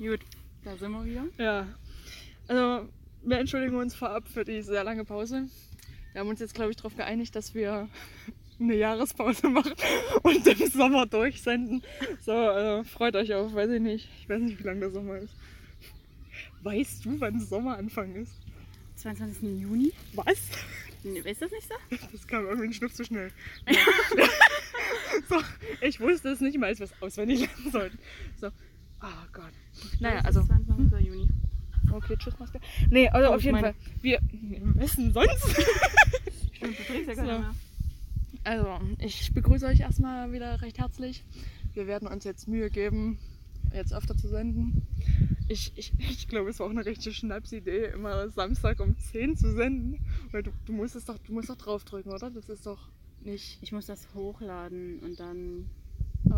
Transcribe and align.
Gut, 0.00 0.20
da 0.64 0.74
sind 0.78 0.92
wir 0.92 1.04
wieder. 1.04 1.24
Ja. 1.36 1.68
Also, 2.48 2.88
wir 3.22 3.38
entschuldigen 3.38 3.76
uns 3.76 3.94
vorab 3.94 4.26
für 4.28 4.46
die 4.46 4.62
sehr 4.62 4.82
lange 4.82 5.04
Pause. 5.04 5.46
Wir 6.12 6.20
haben 6.22 6.28
uns 6.28 6.40
jetzt, 6.40 6.54
glaube 6.54 6.70
ich, 6.70 6.78
darauf 6.78 6.96
geeinigt, 6.96 7.36
dass 7.36 7.54
wir 7.54 7.86
eine 8.58 8.76
Jahrespause 8.76 9.48
machen 9.48 9.74
und 10.22 10.46
im 10.46 10.70
Sommer 10.70 11.04
durchsenden. 11.04 11.82
So, 12.22 12.32
äh, 12.32 12.82
freut 12.84 13.14
euch 13.14 13.34
auf, 13.34 13.52
weiß 13.52 13.68
ich 13.72 13.82
nicht. 13.82 14.08
Ich 14.22 14.28
weiß 14.30 14.40
nicht, 14.40 14.58
wie 14.58 14.62
lange 14.62 14.80
der 14.80 14.90
Sommer 14.90 15.18
ist. 15.18 15.34
Weißt 16.62 17.04
du, 17.04 17.20
wann 17.20 17.38
Sommeranfang 17.38 18.14
ist? 18.14 18.32
22. 18.96 19.60
Juni. 19.60 19.92
Was? 20.14 20.38
Nee, 21.04 21.22
Weißt 21.22 21.42
du 21.42 21.46
das 21.46 21.52
nicht 21.52 21.68
so? 21.68 22.08
Das 22.10 22.26
kam 22.26 22.46
irgendwie 22.46 22.68
ein 22.68 22.72
Schnuff 22.72 22.94
zu 22.94 23.04
schnell. 23.04 23.32
so, 25.28 25.42
ich 25.82 26.00
wusste 26.00 26.30
es 26.30 26.40
nicht 26.40 26.58
mal, 26.58 26.68
als 26.68 26.78
wir 26.78 26.84
es 26.84 27.02
auswendig 27.02 27.40
lernen 27.40 27.70
sollten. 27.70 27.98
So, 28.40 28.50
oh 29.02 29.26
Gott. 29.32 29.52
Naja, 30.00 30.20
also, 30.20 30.42
22. 30.42 31.06
Juni. 31.06 31.28
okay, 31.92 32.16
tschüss, 32.18 32.38
Maske. 32.38 32.60
Nee, 32.90 33.08
also 33.08 33.30
Oh, 33.30 33.34
auf 33.34 33.42
jeden 33.42 33.58
Fall. 33.58 33.74
Wir 34.02 34.20
wissen 34.30 35.12
sonst. 35.12 35.50
Stimmt, 36.52 36.78
du 36.78 36.82
trinkst 36.84 37.08
ja 37.08 37.14
So. 37.14 37.22
gar 37.22 37.38
nicht 37.38 37.40
mehr. 37.40 37.54
Also, 38.44 38.78
ich 38.98 39.32
begrüße 39.34 39.66
euch 39.66 39.80
erstmal 39.80 40.32
wieder 40.32 40.62
recht 40.62 40.78
herzlich. 40.78 41.24
Wir 41.74 41.86
werden 41.86 42.08
uns 42.08 42.24
jetzt 42.24 42.48
Mühe 42.48 42.70
geben, 42.70 43.18
jetzt 43.74 43.92
öfter 43.92 44.16
zu 44.16 44.28
senden. 44.28 44.86
Ich, 45.48 45.72
ich, 45.76 45.92
ich 45.98 46.28
glaube, 46.28 46.50
es 46.50 46.58
war 46.58 46.66
auch 46.66 46.70
eine 46.70 46.86
richtige 46.86 47.14
Schnapsidee, 47.14 47.86
immer 47.86 48.30
Samstag 48.30 48.80
um 48.80 48.96
10 48.96 49.36
zu 49.36 49.52
senden. 49.52 49.98
Weil 50.30 50.42
du, 50.42 50.52
du 50.64 50.72
musst 50.72 50.96
es 50.96 51.04
doch, 51.04 51.18
du 51.18 51.32
musst 51.32 51.50
doch 51.50 51.56
draufdrücken, 51.56 52.12
oder? 52.12 52.30
Das 52.30 52.48
ist 52.48 52.66
doch 52.66 52.88
nicht. 53.20 53.58
Ich 53.60 53.72
muss 53.72 53.86
das 53.86 54.08
hochladen 54.14 55.00
und 55.00 55.18
dann. 55.20 55.66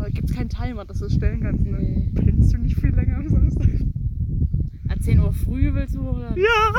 Aber 0.03 0.11
gibt 0.11 0.29
es 0.29 0.35
keinen 0.35 0.49
Timer, 0.49 0.83
dass 0.83 0.99
du 0.99 1.05
es 1.05 1.13
stellen 1.13 1.39
kannst, 1.39 1.63
ne? 1.63 1.79
Nee. 1.79 2.11
Pennst 2.13 2.51
du 2.51 2.57
nicht 2.57 2.77
viel 2.77 2.93
länger 2.93 3.19
am 3.19 3.29
Samstag? 3.29 3.69
Ah, 4.89 4.99
10 4.99 5.17
Uhr 5.17 5.31
früh 5.31 5.73
willst 5.73 5.95
du 5.95 6.03
hochladen? 6.03 6.43
Ja! 6.43 6.73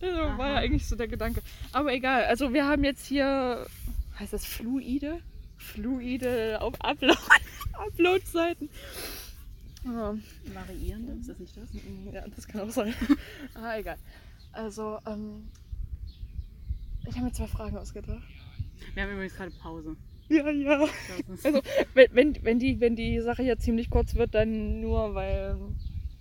also 0.00 0.16
war 0.16 0.40
Aha. 0.40 0.48
ja 0.48 0.54
eigentlich 0.60 0.86
so 0.86 0.96
der 0.96 1.08
Gedanke. 1.08 1.42
Aber 1.72 1.92
egal, 1.92 2.24
also 2.24 2.54
wir 2.54 2.66
haben 2.66 2.84
jetzt 2.84 3.04
hier, 3.04 3.66
heißt 4.18 4.32
das 4.32 4.46
Fluide? 4.46 5.20
Fluide 5.58 6.58
auf 6.62 6.80
Upload, 6.80 7.20
Upload-Seiten. 7.74 8.70
Ja, 9.84 10.14
Variierende, 10.54 11.12
ist 11.20 11.28
das 11.28 11.38
nicht 11.38 11.54
das? 11.54 11.68
ja, 12.14 12.24
das 12.34 12.48
kann 12.48 12.62
auch 12.62 12.70
sein. 12.70 12.94
ah, 13.52 13.76
egal. 13.76 13.98
Also, 14.52 14.98
ähm, 15.06 15.48
ich 17.06 17.14
habe 17.14 17.26
mir 17.26 17.32
zwei 17.32 17.46
Fragen 17.46 17.76
ausgedacht. 17.76 18.22
Wir 18.94 19.02
haben 19.02 19.12
übrigens 19.12 19.34
gerade 19.34 19.50
Pause. 19.50 19.96
Ja, 20.30 20.48
ja. 20.50 20.86
Also, 21.44 21.60
wenn, 21.94 22.08
wenn, 22.12 22.44
wenn, 22.44 22.58
die, 22.60 22.78
wenn 22.80 22.94
die 22.96 23.20
Sache 23.20 23.42
jetzt 23.42 23.64
ziemlich 23.64 23.90
kurz 23.90 24.14
wird, 24.14 24.34
dann 24.34 24.80
nur, 24.80 25.14
weil 25.14 25.56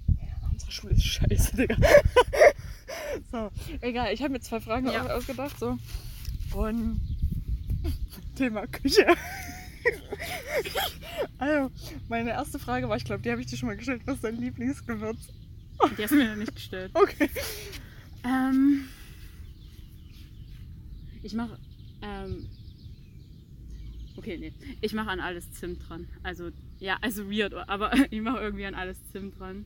ja, 0.07 0.49
unsere 0.51 0.71
Schule 0.71 0.93
ist 0.95 1.03
scheiße, 1.05 1.55
Digga. 1.57 1.75
so, 3.31 3.51
egal, 3.81 4.11
ich 4.13 4.21
habe 4.21 4.31
mir 4.33 4.39
zwei 4.39 4.59
Fragen 4.59 4.88
Ja. 4.88 5.05
au- 5.05 5.09
ausgedacht. 5.17 5.57
So. 5.59 5.77
Und 6.55 6.99
Thema 8.35 8.66
Küche. 8.67 9.05
also, 11.38 11.71
meine 12.07 12.31
erste 12.31 12.57
Frage 12.59 12.89
war, 12.89 12.97
ich 12.97 13.05
glaube, 13.05 13.21
die 13.21 13.31
habe 13.31 13.41
ich 13.41 13.47
dir 13.47 13.57
schon 13.57 13.67
mal 13.67 13.77
gestellt, 13.77 14.01
was 14.05 14.16
ist 14.16 14.23
dein 14.23 14.38
Lieblingsgewürz? 14.38 15.29
Die 15.97 16.03
hast 16.03 16.11
du 16.11 16.16
mir 16.16 16.29
noch 16.29 16.35
nicht 16.35 16.55
gestellt. 16.55 16.91
Okay. 16.94 17.29
Ähm, 18.25 18.85
ich 21.23 21.33
mache. 21.33 21.57
Ähm, 22.01 22.47
okay, 24.20 24.38
nee. 24.38 24.53
Ich 24.81 24.94
mache 24.94 25.09
an 25.09 25.20
alles 25.20 25.52
Zimt 25.53 25.88
dran. 25.89 26.08
Also, 26.23 26.52
ja, 26.80 26.98
also 27.02 27.30
weird, 27.31 27.53
aber 27.53 27.92
ich 28.12 28.22
mache 28.22 28.39
irgendwie 28.39 28.66
an 28.66 28.75
alles 28.75 28.98
Zimt 29.12 29.39
dran. 29.39 29.66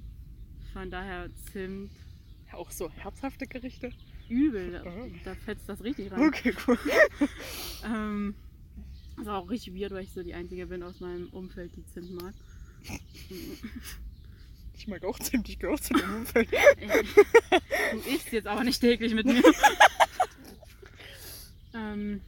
Von 0.71 0.89
daher 0.89 1.29
Zimt. 1.51 1.91
Auch 2.53 2.71
so 2.71 2.89
herzhafte 2.91 3.47
Gerichte. 3.47 3.91
Übel, 4.29 4.71
da, 4.71 4.83
Oh. 4.85 5.09
da 5.25 5.35
fetzt 5.35 5.67
das 5.67 5.83
richtig 5.83 6.11
rein. 6.11 6.27
Okay, 6.27 6.53
cool. 6.67 6.77
Ähm, 7.85 8.33
ist 9.19 9.27
auch 9.27 9.49
richtig 9.49 9.75
weird, 9.75 9.91
weil 9.91 10.03
ich 10.05 10.11
so 10.11 10.23
die 10.23 10.33
Einzige 10.33 10.67
bin 10.67 10.81
aus 10.83 10.99
meinem 11.01 11.27
Umfeld, 11.29 11.75
die 11.75 11.85
Zimt 11.87 12.11
mag. 12.11 12.33
Ich 14.75 14.87
mag 14.87 15.03
auch 15.05 15.17
Zimt, 15.19 15.47
ich 15.47 15.59
gehöre 15.59 15.79
zu 15.79 15.93
dem 15.93 16.13
Umfeld. 16.15 16.49
Du 16.51 17.97
isst 18.13 18.31
jetzt 18.33 18.47
aber 18.47 18.63
nicht 18.65 18.81
täglich 18.81 19.13
mit 19.13 19.25
mir. 19.25 19.41
ähm, 21.73 22.19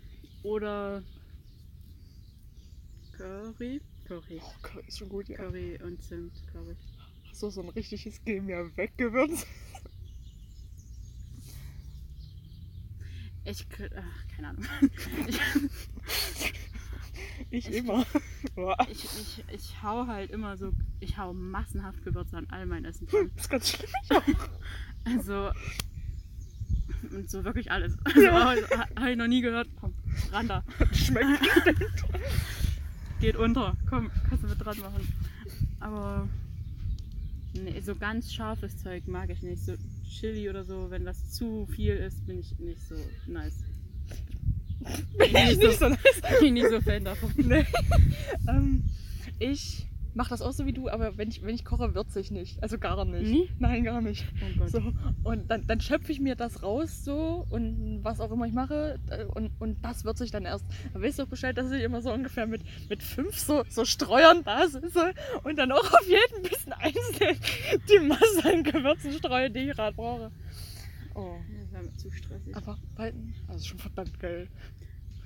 oder 0.44 1.04
Curry. 3.18 3.82
Curry. 4.08 4.42
Oh, 4.44 4.54
Curry 4.62 4.84
ist 4.88 4.98
schon 5.00 5.10
gut, 5.10 5.28
ja. 5.30 5.38
Curry 5.38 5.80
und 5.84 6.02
Zimt, 6.04 6.34
glaube 6.52 6.74
ich. 6.74 7.38
So, 7.38 7.50
so 7.50 7.62
ein 7.62 7.70
richtiges 7.70 8.22
Geh 8.24 8.40
mir 8.40 8.76
weg 8.78 8.94
Gewürz. 8.98 9.46
Ich, 13.44 13.66
ach, 13.74 14.36
keine 14.36 14.50
Ahnung. 14.50 14.66
Ich, 15.28 15.40
Ich, 17.52 17.68
Ich- 17.70 17.76
immer. 17.76 18.06
Ich, 18.90 19.04
ich, 19.04 19.44
ich 19.50 19.84
hau 19.84 20.08
halt 20.08 20.32
immer 20.32 20.58
so, 20.58 20.72
ich 21.00 21.18
hau 21.18 21.34
massenhaft 21.34 22.04
Gewürze 22.04 22.38
an 22.38 22.48
all 22.50 22.66
mein 22.66 22.86
Essen 22.86 23.08
dran. 23.08 23.30
das 23.36 23.44
ist 23.46 23.50
ganz 23.50 23.70
schlimm. 23.70 23.90
Also, 25.06 25.52
und 27.12 27.30
so 27.30 27.44
wirklich 27.44 27.70
alles. 27.72 27.96
Also, 28.04 28.22
Ja. 28.22 28.56
Habe 28.96 29.12
ich 29.12 29.18
noch 29.18 29.28
nie 29.28 29.42
gehört. 29.42 29.68
Komm, 29.80 29.94
ran 30.32 30.48
da. 30.48 30.64
Schmeckt. 30.94 31.28
Geht 33.20 33.36
unter. 33.36 33.76
Komm, 33.90 34.12
kannst 34.30 34.44
du 34.44 34.48
mit 34.48 34.64
dran 34.64 34.78
machen. 34.80 35.08
Aber 35.80 36.28
nee, 37.54 37.80
so 37.80 37.96
ganz 37.96 38.34
scharfes 38.34 38.78
Zeug 38.78 39.08
mag 39.08 39.30
ich 39.30 39.42
nicht. 39.42 39.64
So 39.64 39.74
Chili 40.10 40.50
oder 40.50 40.64
so, 40.64 40.90
wenn 40.90 41.06
das 41.06 41.32
zu 41.32 41.68
viel 41.68 41.96
ist, 41.96 42.26
bin 42.26 42.40
ich 42.40 42.58
nicht 42.60 42.82
so 42.88 42.96
nice. 43.28 43.64
Bin 45.18 45.36
ich 45.36 45.58
nicht 45.58 45.80
so 45.80 45.90
nice. 45.90 46.00
Bin 46.40 46.48
ich 46.48 46.64
nicht 46.64 46.70
so 46.70 46.82
Fan 46.82 47.04
davon. 47.04 47.32
Nee. 47.38 47.66
ähm, 48.48 48.84
ich 49.40 49.86
mache 50.16 50.30
das 50.30 50.42
auch 50.42 50.54
so 50.54 50.66
wie 50.66 50.74
du, 50.74 50.90
aber 50.90 51.18
wenn 51.18 51.30
ich, 51.30 51.44
wenn 51.44 51.54
ich 51.54 51.66
koche, 51.66 51.94
würze 51.94 52.20
ich 52.20 52.32
nicht. 52.32 52.62
Also 52.64 52.78
gar 52.78 53.04
nicht. 53.06 53.30
Nie? 53.30 53.50
Nein, 53.60 53.84
gar 53.84 54.02
nicht. 54.02 54.26
Oh. 54.60 54.68
So, 54.68 54.94
und 55.24 55.52
dann, 55.52 55.68
dann 55.68 55.82
schöpfe 55.82 56.12
ich 56.12 56.20
mir 56.20 56.36
das 56.36 56.64
raus 56.64 57.04
so 57.04 57.46
und 57.50 58.00
was 58.04 58.20
auch 58.20 58.32
immer 58.32 58.46
ich 58.46 58.54
mache 58.54 59.00
äh, 59.10 59.26
und, 59.26 59.52
und 59.60 59.84
das 59.84 60.06
würze 60.06 60.24
ich 60.24 60.32
dann 60.32 60.46
erst. 60.46 60.66
Da 60.94 61.02
weißt 61.02 61.20
du 61.20 61.24
doch 61.24 61.30
Bescheid, 61.30 61.58
dass 61.58 61.72
ich 61.72 61.84
immer 61.84 62.02
so 62.02 62.14
ungefähr 62.14 62.48
mit, 62.48 62.62
mit 62.90 63.04
fünf 63.04 63.38
so, 63.38 63.64
so 63.70 63.86
Streuern 63.86 64.44
da 64.44 64.68
sitze 64.68 65.14
und 65.44 65.58
dann 65.58 65.72
auch 65.72 65.92
auf 65.92 66.08
jeden 66.08 66.44
bisschen 66.44 66.74
einzeln 66.74 67.38
die 67.90 68.08
Masse 68.08 68.46
an 68.46 68.64
Gewürzen 68.64 69.12
streue, 69.12 69.52
die 69.52 69.70
ich 69.70 69.76
gerade 69.76 69.96
brauche. 69.96 70.32
Oh. 71.14 71.36
Das 71.60 71.74
war 71.74 71.82
mir 71.82 71.94
zu 71.96 72.12
stressig. 72.12 72.56
Aber 72.56 72.78
beiden, 72.96 73.34
also 73.48 73.66
schon 73.66 73.80
verdammt 73.80 74.20
geil. 74.20 74.48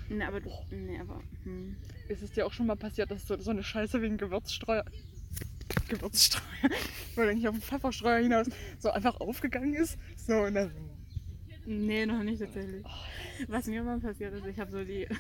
Nee, 0.10 0.24
aber, 0.24 0.42
nee, 0.72 1.00
aber 1.00 1.22
hm. 1.44 1.76
Ist 2.08 2.24
es 2.24 2.32
dir 2.32 2.46
auch 2.46 2.54
schon 2.54 2.66
mal 2.66 2.76
passiert, 2.76 3.12
dass 3.12 3.28
so, 3.28 3.40
so 3.40 3.52
eine 3.52 3.64
Scheiße 3.64 4.02
wie 4.02 4.08
ein 4.08 4.18
Gewürzstreuer. 4.18 4.84
Gewürzstreuer. 5.88 6.72
Ich 7.12 7.18
wollte 7.18 7.32
eigentlich 7.32 7.48
auf 7.48 7.56
den 7.56 7.62
Pfefferstreuer 7.62 8.24
hinaus. 8.24 8.48
So 8.80 8.90
einfach 8.90 9.20
aufgegangen 9.20 9.76
ist. 9.76 9.98
So 10.18 10.34
und 10.34 10.56
dann. 10.56 10.72
Nee, 11.66 12.08
noch 12.08 12.24
nicht 12.24 12.40
tatsächlich. 12.40 12.84
Was 13.48 13.68
mir 13.68 13.84
mal 13.84 14.00
passiert 14.00 14.34
ist, 14.34 14.46
ich 14.46 14.60
habe 14.60 14.72
so 14.72 14.84
die. 14.84 15.08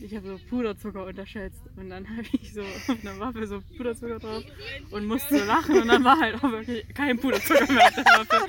Ich 0.00 0.14
habe 0.14 0.26
so 0.26 0.38
Puderzucker 0.50 1.06
unterschätzt 1.06 1.62
und 1.76 1.88
dann 1.88 2.06
habe 2.08 2.26
ich 2.32 2.52
so 2.52 2.62
auf 2.88 2.98
einer 3.00 3.18
Waffe 3.20 3.46
so 3.46 3.62
Puderzucker 3.76 4.18
drauf 4.18 4.42
und 4.90 5.06
musste 5.06 5.38
so 5.38 5.44
lachen 5.44 5.80
und 5.80 5.86
dann 5.86 6.02
war 6.02 6.18
halt 6.18 6.34
auch 6.34 6.50
wirklich 6.50 6.86
kein 6.88 7.16
Puderzucker 7.16 7.72
mehr 7.72 7.86
auf 7.86 7.94
der 7.94 8.04
Waffe. 8.04 8.48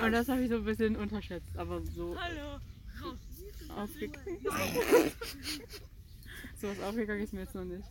Und 0.02 0.12
das 0.12 0.28
habe 0.28 0.42
ich 0.42 0.48
so 0.48 0.56
ein 0.56 0.64
bisschen 0.64 0.96
unterschätzt, 0.96 1.56
aber 1.56 1.82
so 1.82 2.16
Hallo! 2.18 2.60
Aufgegangen. 3.76 4.38
So 6.56 6.68
was 6.68 6.80
aufgegangen 6.80 7.22
ist 7.22 7.32
mir 7.32 7.40
jetzt 7.40 7.54
noch 7.54 7.64
nicht. 7.64 7.84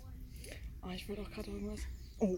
Ah, 0.81 0.93
ich 0.93 1.07
wollte 1.07 1.21
auch 1.21 1.31
gerade 1.31 1.51
irgendwas. 1.51 1.79
Oh. 2.19 2.37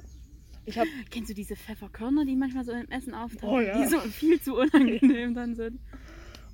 Ich 0.66 0.78
hab. 0.78 0.86
Kennst 1.10 1.30
du 1.30 1.34
diese 1.34 1.56
Pfefferkörner, 1.56 2.26
die 2.26 2.36
manchmal 2.36 2.66
so 2.66 2.72
im 2.74 2.90
Essen 2.90 3.14
auftauchen, 3.14 3.50
Oh 3.50 3.60
ja. 3.62 3.82
die 3.82 3.88
so 3.90 4.00
viel 4.02 4.42
zu 4.42 4.56
unangenehm 4.58 5.34
dann 5.34 5.56
sind? 5.56 5.80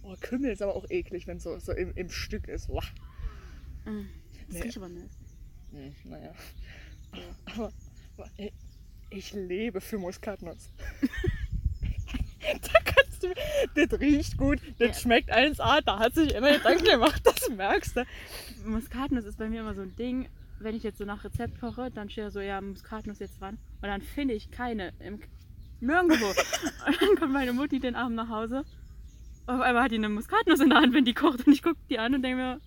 Oh, 0.03 0.15
Kümmel 0.21 0.51
ist 0.51 0.61
aber 0.61 0.75
auch 0.75 0.89
eklig, 0.89 1.25
wenn 1.27 1.37
es 1.37 1.43
so, 1.43 1.57
so 1.59 1.71
im, 1.71 1.91
im 1.95 2.09
Stück 2.09 2.47
ist. 2.47 2.67
Boah. 2.67 2.83
Mm, 3.85 4.05
Das 4.47 4.55
Nee. 4.57 4.61
riecht 4.63 4.77
aber 4.77 4.89
nice. 4.89 5.17
Hm, 5.71 5.95
naja. 6.03 6.33
Aber, 7.45 7.71
aber 8.17 8.29
ey, 8.37 8.51
ich 9.09 9.33
lebe 9.33 9.81
für 9.81 9.97
Muskatnuss. 9.97 10.69
du. 13.23 13.33
Das 13.75 13.99
riecht 13.99 14.37
gut, 14.37 14.59
das 14.79 14.87
Ja. 14.89 14.93
schmeckt 14.93 15.31
1A, 15.31 15.81
da 15.81 15.99
hat 15.99 16.15
sich 16.15 16.33
immer 16.33 16.51
Gedanken 16.53 16.85
gemacht, 16.85 17.21
das 17.25 17.49
merkst 17.49 17.97
du. 17.97 18.05
Muskatnuss 18.65 19.25
ist 19.25 19.37
bei 19.37 19.49
mir 19.49 19.61
immer 19.61 19.73
so 19.73 19.81
ein 19.81 19.95
Ding. 19.95 20.29
Wenn 20.59 20.75
ich 20.75 20.83
jetzt 20.83 20.97
so 20.97 21.05
nach 21.05 21.23
Rezept 21.23 21.59
koche, 21.59 21.91
dann 21.91 22.09
steht 22.09 22.25
da 22.25 22.31
so, 22.31 22.39
ja, 22.39 22.61
Muskatnuss 22.61 23.19
jetzt 23.19 23.41
dran. 23.41 23.57
Und 23.81 23.89
dann 23.89 24.01
finde 24.01 24.33
ich 24.33 24.49
keine. 24.51 24.93
Im, 24.99 25.19
nirgendwo. 25.81 26.25
und 26.87 27.01
dann 27.01 27.15
kommt 27.17 27.33
meine 27.33 27.51
Mutti 27.53 27.79
den 27.79 27.95
Abend 27.95 28.15
nach 28.15 28.29
Hause. 28.29 28.63
Auf 29.45 29.59
einmal 29.59 29.83
hat 29.83 29.91
die 29.91 29.95
eine 29.95 30.07
Muskatnuss 30.09 30.61
in 30.61 30.69
der 30.69 30.79
Hand, 30.79 30.93
wenn 30.93 31.03
die 31.03 31.13
kocht. 31.13 31.45
Und 31.45 31.51
ich 31.51 31.61
gucke 31.61 31.79
die 31.89 31.99
an 31.99 32.15
und 32.15 32.21
denke 32.21 32.37
mir, 32.37 32.61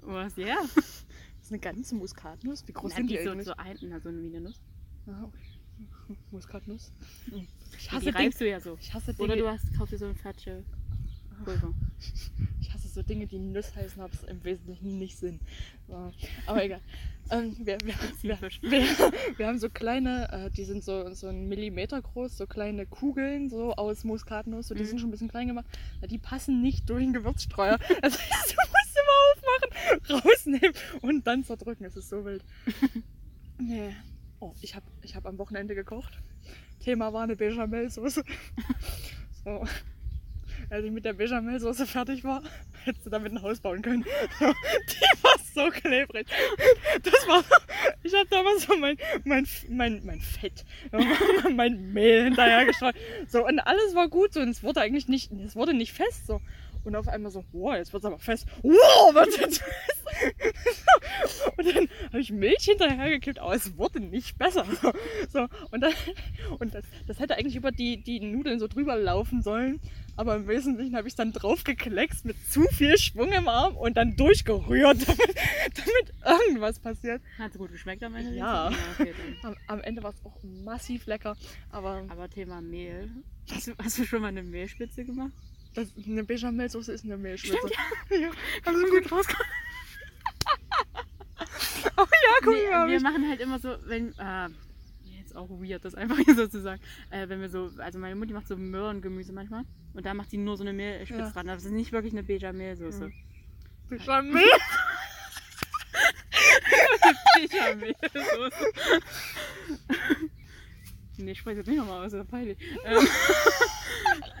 was, 0.00 0.36
ja? 0.36 0.46
Yeah. 0.46 0.56
Das 1.38 1.52
ist 1.52 1.52
eine 1.52 1.60
ganze 1.60 1.94
Muskatnuss. 1.94 2.66
Wie 2.66 2.72
groß 2.72 2.90
Na, 2.90 2.96
sind 2.96 3.08
die 3.08 3.18
die 3.18 3.22
so, 3.22 3.30
eigentlich? 3.30 3.46
so 3.46 3.52
ein, 3.56 3.76
na, 3.82 4.00
so 4.00 4.08
eine 4.08 4.40
Nuss. 4.40 4.60
Ja. 5.06 5.30
Muskatnuss. 6.30 6.92
Ich 7.78 7.88
Die 7.88 7.90
hasse, 7.90 8.04
Ding, 8.06 8.14
reibst 8.14 8.40
du 8.40 8.48
ja 8.48 8.60
so. 8.60 8.76
ich 8.80 8.92
hasse 8.94 9.12
Oder 9.18 9.34
Dinge, 9.34 9.46
du 9.46 9.48
hast, 9.50 9.74
kaufst 9.76 9.92
dir 9.92 9.98
so 9.98 10.06
ein 10.06 10.14
falsche 10.14 10.62
Pulver. 11.44 11.72
ich 12.60 12.72
hasse 12.72 12.88
so 12.88 13.02
Dinge, 13.02 13.26
die 13.26 13.38
Nuss 13.38 13.74
heißen, 13.74 14.00
aber 14.00 14.12
es 14.12 14.22
im 14.24 14.42
Wesentlichen 14.44 14.98
nicht 14.98 15.18
Sinn. 15.18 15.40
So. 15.88 16.12
Aber 16.46 16.64
egal. 16.64 16.80
Ähm, 17.30 17.56
wir, 17.58 17.76
wir, 17.82 17.94
wir, 18.22 18.82
wir, 19.36 19.46
haben 19.48 19.58
so 19.58 19.68
kleine, 19.68 20.30
äh, 20.30 20.50
die 20.50 20.64
sind 20.64 20.84
so, 20.84 21.12
so 21.12 21.26
einen 21.26 21.48
Millimeter 21.48 22.00
groß, 22.00 22.36
so 22.36 22.46
kleine 22.46 22.86
Kugeln 22.86 23.50
so 23.50 23.74
aus 23.74 24.04
Muskatnuss. 24.04 24.68
So, 24.68 24.74
die 24.74 24.82
Mhm. 24.82 24.86
sind 24.86 24.98
schon 25.00 25.08
ein 25.08 25.10
bisschen 25.12 25.28
klein 25.28 25.48
gemacht. 25.48 25.66
Ja, 26.00 26.06
die 26.06 26.18
passen 26.18 26.62
nicht 26.62 26.88
durch 26.88 27.02
den 27.02 27.12
Gewürzstreuer. 27.12 27.78
Das 28.00 28.18
heißt, 28.18 28.52
du 28.52 28.60
musst 28.60 28.96
immer 28.96 29.16
aufmachen, 29.32 30.22
rausnehmen 30.24 30.72
und 31.02 31.26
dann 31.26 31.42
zerdrücken. 31.44 31.84
Es 31.84 31.96
ist 31.96 32.08
so 32.08 32.24
wild. 32.24 32.44
nee. 33.58 33.92
Oh, 34.40 34.52
ich 34.60 34.74
habe 34.74 34.86
ich 35.02 35.16
hab 35.16 35.26
am 35.26 35.38
Wochenende 35.38 35.74
gekocht. 35.74 36.20
Thema 36.80 37.12
war 37.12 37.22
eine 37.22 37.36
Bechamelsoße. 37.36 38.22
So. 39.44 39.64
Als 40.70 40.84
ich 40.84 40.90
mit 40.90 41.04
der 41.04 41.12
Bechamelsoße 41.12 41.86
fertig 41.86 42.24
war, 42.24 42.42
hättest 42.82 43.06
du 43.06 43.10
damit 43.10 43.30
ein 43.30 43.42
Haus 43.42 43.60
bauen 43.60 43.80
können. 43.80 44.02
Die 44.40 45.22
war 45.22 45.38
so 45.54 45.70
klebrig. 45.70 46.26
Das 47.04 47.28
war 47.28 47.44
ich 48.02 48.14
habe 48.14 48.28
damals 48.30 48.62
so 48.64 48.76
mein, 48.76 48.96
mein, 49.24 49.46
mein, 49.68 50.04
mein 50.04 50.20
Fett, 50.20 50.64
mein 51.54 51.92
Mehl 51.92 52.24
hinterher 52.24 52.64
gestreut. 52.64 52.94
So, 53.28 53.44
und 53.44 53.58
alles 53.60 53.94
war 53.94 54.08
gut 54.08 54.32
so, 54.32 54.40
und 54.40 54.48
es 54.48 54.62
wurde 54.62 54.80
eigentlich 54.80 55.08
nicht, 55.08 55.32
es 55.32 55.56
wurde 55.56 55.74
nicht 55.74 55.92
fest 55.92 56.26
so. 56.26 56.40
Und 56.86 56.94
auf 56.94 57.08
einmal 57.08 57.32
so, 57.32 57.44
wow, 57.50 57.74
jetzt 57.74 57.92
wird 57.92 58.04
es 58.04 58.06
aber 58.06 58.20
fest. 58.20 58.46
Wow, 58.62 59.12
wird 59.12 59.38
jetzt 59.40 59.60
fest. 59.60 60.04
Und 61.56 61.66
dann 61.66 61.88
habe 62.06 62.20
ich 62.20 62.30
Milch 62.30 62.62
hinterhergekippt, 62.62 63.40
aber 63.40 63.54
es 63.54 63.76
wurde 63.76 63.98
nicht 63.98 64.38
besser. 64.38 64.64
So, 64.80 64.92
so. 65.32 65.48
Und, 65.72 65.80
dann, 65.80 65.92
und 66.60 66.74
das, 66.74 66.84
das 67.08 67.18
hätte 67.18 67.36
eigentlich 67.36 67.56
über 67.56 67.72
die, 67.72 68.04
die 68.04 68.20
Nudeln 68.20 68.60
so 68.60 68.68
drüber 68.68 68.94
laufen 68.94 69.42
sollen. 69.42 69.80
Aber 70.16 70.36
im 70.36 70.46
Wesentlichen 70.46 70.94
habe 70.94 71.08
ich 71.08 71.12
es 71.12 71.16
dann 71.16 71.32
draufgekleckst 71.32 72.24
mit 72.24 72.36
zu 72.48 72.62
viel 72.68 72.96
Schwung 72.98 73.32
im 73.32 73.48
Arm 73.48 73.76
und 73.76 73.96
dann 73.96 74.14
durchgerührt, 74.16 74.98
damit, 75.08 75.36
damit 75.74 76.40
irgendwas 76.40 76.78
passiert. 76.78 77.20
Hat 77.36 77.50
es 77.50 77.58
gut 77.58 77.72
geschmeckt 77.72 78.04
am 78.04 78.14
Ende? 78.14 78.36
Ja. 78.36 78.70
okay. 78.96 79.12
Am, 79.42 79.56
am 79.66 79.80
Ende 79.80 80.04
war 80.04 80.10
es 80.10 80.24
auch 80.24 80.40
massiv 80.44 81.06
lecker. 81.06 81.36
Aber 81.70 82.04
Aber 82.08 82.30
Thema 82.30 82.60
Mehl. 82.60 83.10
Hast 83.50 83.66
du, 83.66 83.72
hast 83.82 83.98
du 83.98 84.04
schon 84.04 84.22
mal 84.22 84.28
eine 84.28 84.44
Mehlspitze 84.44 85.04
gemacht? 85.04 85.32
Das, 85.76 85.88
eine 86.06 86.24
Bechamelsoße 86.24 86.92
ist 86.92 87.04
eine 87.04 87.16
Mehlschwitze. 87.16 87.56
Stimmt, 87.58 88.22
ja. 88.22 88.30
Hast 88.66 88.76
du 88.76 88.90
gut 88.90 89.12
rausgekommen? 89.12 89.52
Oh 91.98 92.02
ja, 92.02 92.34
guck 92.42 92.54
Nee, 92.54 92.70
mal. 92.70 92.88
wir 92.88 93.00
machen 93.00 93.28
halt 93.28 93.40
immer 93.40 93.58
so, 93.58 93.76
wenn. 93.86 94.08
Äh, 94.18 94.48
jetzt 95.18 95.34
auch 95.36 95.48
weird, 95.48 95.84
das 95.84 95.94
einfach 95.94 96.16
hier 96.24 96.34
so 96.34 96.46
zu 96.46 96.60
sagen. 96.60 96.80
Äh, 97.10 97.28
wenn 97.28 97.40
wir 97.40 97.48
so, 97.48 97.70
also 97.78 97.98
meine 97.98 98.14
Mutti 98.16 98.32
macht 98.32 98.48
so 98.48 98.56
Möhrengemüse 98.56 99.32
manchmal 99.32 99.64
und 99.94 100.04
da 100.04 100.12
macht 100.14 100.30
sie 100.30 100.36
nur 100.38 100.56
so 100.56 100.64
eine 100.64 100.72
Mehlspitze 100.72 101.20
Ja. 101.20 101.30
dran. 101.30 101.48
Aber 101.48 101.58
es 101.58 101.64
ist 101.64 101.72
nicht 101.72 101.92
wirklich 101.92 102.12
eine 102.12 102.22
Bechamel-Soße. 102.22 103.12
Bechamel. 103.88 104.42
Bechamel-Soße. 107.34 108.72
Nee, 111.18 111.32
ich 111.32 111.38
spreche 111.38 111.58
jetzt 111.58 111.66
nicht 111.66 111.78
nochmal 111.78 112.04
aus, 112.04 112.12
das 112.12 112.24
ist 112.24 112.30
peinlich. 112.30 112.58
Ähm, 112.84 113.08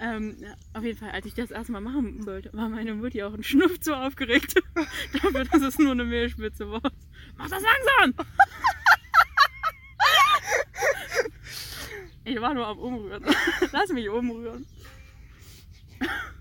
ähm, 0.00 0.36
auf 0.72 0.84
jeden 0.84 0.98
Fall, 0.98 1.10
als 1.10 1.26
ich 1.26 1.34
das 1.34 1.50
erstmal 1.50 1.80
machen 1.80 2.22
sollte, 2.22 2.52
war 2.52 2.68
meine 2.68 2.94
Mutti 2.94 3.22
auch 3.22 3.34
ein 3.34 3.42
Schnuff 3.42 3.80
zu 3.80 3.96
aufgeregt. 3.96 4.54
Dafür, 5.12 5.44
dass 5.44 5.62
es 5.62 5.78
nur 5.78 5.92
eine 5.92 6.04
Mehlspitze 6.04 6.70
war. 6.70 6.92
Mach 7.36 7.48
das 7.48 7.62
langsam! 7.62 8.26
Ich 12.28 12.40
war 12.40 12.54
nur 12.54 12.66
am 12.66 12.78
Umrühren. 12.78 13.24
Lass 13.70 13.92
mich 13.92 14.08
umrühren. 14.08 14.66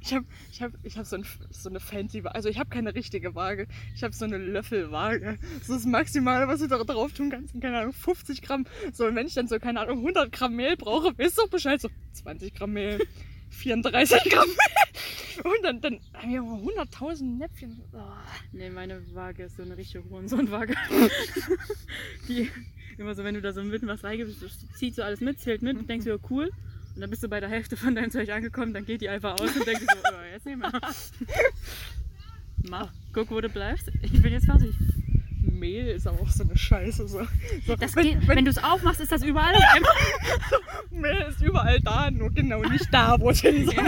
Ich 0.05 0.13
habe 0.13 0.25
ich 0.51 0.61
hab, 0.61 0.71
ich 0.83 0.97
hab 0.99 1.05
so, 1.07 1.15
ein, 1.15 1.25
so 1.49 1.67
eine 1.67 1.79
fancy 1.79 2.23
Waage. 2.23 2.35
Also 2.35 2.47
ich 2.47 2.59
habe 2.59 2.69
keine 2.69 2.93
richtige 2.93 3.33
Waage. 3.33 3.67
Ich 3.95 4.03
habe 4.03 4.13
so 4.13 4.25
eine 4.25 4.37
Löffelwaage. 4.37 5.39
Das 5.57 5.61
ist 5.61 5.69
das 5.69 5.85
Maximale, 5.85 6.47
was 6.47 6.59
du 6.59 6.67
da 6.67 6.77
drauf 6.83 7.11
tun 7.13 7.31
kannst. 7.31 7.55
Und 7.55 7.61
keine 7.61 7.79
Ahnung, 7.79 7.93
50 7.93 8.43
Gramm. 8.43 8.65
So, 8.93 9.07
und 9.07 9.15
wenn 9.15 9.25
ich 9.25 9.33
dann 9.33 9.47
so, 9.47 9.57
keine 9.57 9.79
Ahnung, 9.79 9.97
100 9.97 10.31
Gramm 10.31 10.55
Mehl 10.55 10.77
brauche, 10.77 11.17
weißt 11.17 11.39
du 11.39 11.41
doch 11.41 11.49
Bescheid. 11.49 11.81
So 11.81 11.89
20 12.13 12.53
Gramm 12.53 12.73
Mehl, 12.73 13.03
34 13.49 14.31
Gramm 14.31 14.47
Mehl. 14.47 15.43
Und 15.43 15.63
dann, 15.63 15.81
dann 15.81 15.99
haben 16.13 16.31
wir 16.31 16.43
mal 16.43 16.59
100.000 16.59 17.23
Näpfchen. 17.39 17.81
Oh. 17.91 17.99
Nee, 18.51 18.69
meine 18.69 19.01
Waage 19.15 19.45
ist 19.45 19.57
so 19.57 19.63
eine 19.63 19.75
richtige 19.75 20.07
Hurensohn-Waage. 20.07 20.75
Die 22.27 22.49
immer 22.97 23.15
so, 23.15 23.23
wenn 23.23 23.33
du 23.33 23.41
da 23.41 23.53
so 23.53 23.63
mitten 23.63 23.87
was 23.87 24.03
reingibst, 24.03 24.77
zieht 24.77 24.95
so 24.95 25.01
alles 25.01 25.19
mit, 25.19 25.39
zählt 25.39 25.63
mit 25.63 25.77
und 25.77 25.89
denkst 25.89 26.05
dir, 26.05 26.19
cool. 26.29 26.51
Und 26.95 27.01
dann 27.01 27.09
bist 27.09 27.23
du 27.23 27.27
bei 27.27 27.41
der 27.41 27.49
Hälfte 27.49 27.75
von 27.75 27.93
deinem 27.93 28.09
Zeug 28.09 28.29
angekommen, 28.31 28.73
dann 28.73 28.85
geht 28.85 29.01
die 29.01 29.09
einfach 29.09 29.33
aus 29.33 29.53
und 29.55 29.67
denkst 29.67 29.83
so, 29.83 29.97
oh, 30.05 30.33
jetzt 30.33 30.45
nicht 30.45 30.57
mehr. 30.57 30.71
Mach, 32.69 32.89
guck, 33.13 33.29
wo 33.31 33.41
du 33.41 33.49
bleibst. 33.49 33.91
Ich 34.01 34.21
bin 34.21 34.31
jetzt 34.31 34.45
fertig. 34.45 34.73
Mehl 35.41 35.87
ist 35.87 36.07
aber 36.07 36.21
auch 36.21 36.29
so 36.29 36.43
eine 36.43 36.57
Scheiße. 36.57 37.07
So. 37.07 37.27
So, 37.65 37.75
Das 37.75 37.95
wenn, 37.95 38.03
geht, 38.05 38.27
wenn, 38.27 38.37
wenn 38.37 38.45
du 38.45 38.51
es 38.51 38.63
aufmachst, 38.63 39.01
ist 39.01 39.11
das 39.11 39.23
überall. 39.23 39.55
Mehl 40.89 41.25
ist 41.29 41.41
überall 41.41 41.79
da, 41.81 42.09
nur 42.11 42.31
genau 42.31 42.61
nicht 42.63 42.87
da, 42.91 43.19
wo 43.19 43.29
es 43.29 43.41
hin 43.41 43.65
soll. 43.65 43.75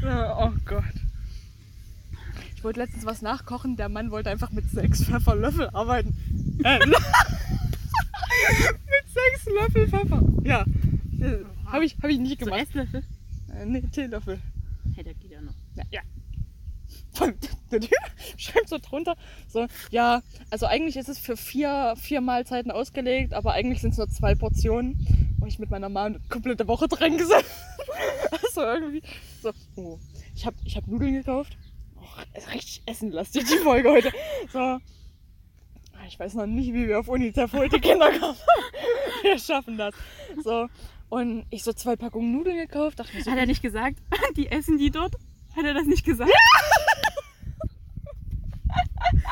Oh 0.00 0.52
Gott. 0.64 0.84
Ich 2.54 2.62
wollte 2.62 2.78
letztens 2.78 3.04
was 3.04 3.20
nachkochen. 3.20 3.76
Der 3.76 3.88
Mann 3.88 4.12
wollte 4.12 4.30
einfach 4.30 4.50
mit 4.50 4.70
sechs 4.70 5.04
Pfefferlöffel 5.04 5.70
arbeiten. 5.70 6.16
Äh, 6.62 6.78
mit 6.86 6.96
sechs 9.06 9.46
Löffel 9.46 9.88
Pfeffer. 9.88 10.22
Ja. 10.44 10.64
Habe 11.72 11.84
ich, 11.84 11.96
hab 12.02 12.10
ich 12.10 12.18
nicht 12.18 12.40
so 12.40 12.46
gemacht. 12.46 12.62
Esslöffel. 12.62 13.04
Äh, 13.54 13.66
nee, 13.66 13.82
Teelöffel. 13.82 14.40
Hey, 14.94 15.04
der 15.04 15.14
geht 15.14 15.30
ja 15.30 15.40
noch. 15.40 15.54
Ja. 15.76 15.84
ja. 15.90 16.00
Schreibt 18.36 18.68
so 18.68 18.78
drunter. 18.78 19.16
So, 19.48 19.66
ja, 19.90 20.22
also 20.50 20.66
eigentlich 20.66 20.96
ist 20.96 21.08
es 21.08 21.18
für 21.18 21.36
vier, 21.36 21.94
vier 21.96 22.20
Mahlzeiten 22.20 22.70
ausgelegt, 22.70 23.34
aber 23.34 23.52
eigentlich 23.52 23.80
sind 23.80 23.90
es 23.90 23.98
nur 23.98 24.08
zwei 24.08 24.34
Portionen. 24.34 25.36
Und 25.40 25.48
ich 25.48 25.58
mit 25.58 25.70
meiner 25.70 25.88
Mama 25.88 26.06
eine 26.06 26.20
komplette 26.28 26.66
Woche 26.66 26.88
dran 26.88 27.16
gesessen. 27.16 27.46
also 28.30 28.62
irgendwie. 28.62 29.02
So, 29.42 29.52
oh. 29.76 29.98
Ich 30.34 30.46
habe 30.46 30.56
ich 30.64 30.76
hab 30.76 30.86
Nudeln 30.86 31.14
gekauft. 31.14 31.56
Ist 32.34 32.52
richtig 32.52 32.82
essenlastig 32.86 33.44
die 33.44 33.58
Folge 33.58 33.90
heute. 33.90 34.12
So. 34.52 34.58
Ah, 34.58 34.80
Ich 36.06 36.18
weiß 36.18 36.34
noch 36.34 36.46
nicht, 36.46 36.72
wie 36.72 36.88
wir 36.88 37.00
auf 37.00 37.08
UNICEF 37.08 37.52
heute 37.52 37.80
Kinder 37.80 38.10
kommen. 38.18 38.36
Wir 39.22 39.38
schaffen 39.38 39.76
das. 39.76 39.94
So. 40.44 40.68
Und 41.10 41.46
ich 41.50 41.64
so 41.64 41.72
zwei 41.72 41.96
Packungen 41.96 42.32
Nudeln 42.32 42.56
gekauft. 42.58 42.98
Dachte 43.00 43.16
mir 43.16 43.22
so, 43.24 43.30
Hat 43.30 43.38
er 43.38 43.46
nicht 43.46 43.62
gesagt, 43.62 43.98
die 44.36 44.48
essen 44.48 44.76
die 44.78 44.90
dort? 44.90 45.14
Hat 45.56 45.64
er 45.64 45.74
das 45.74 45.86
nicht 45.86 46.04
gesagt? 46.04 46.30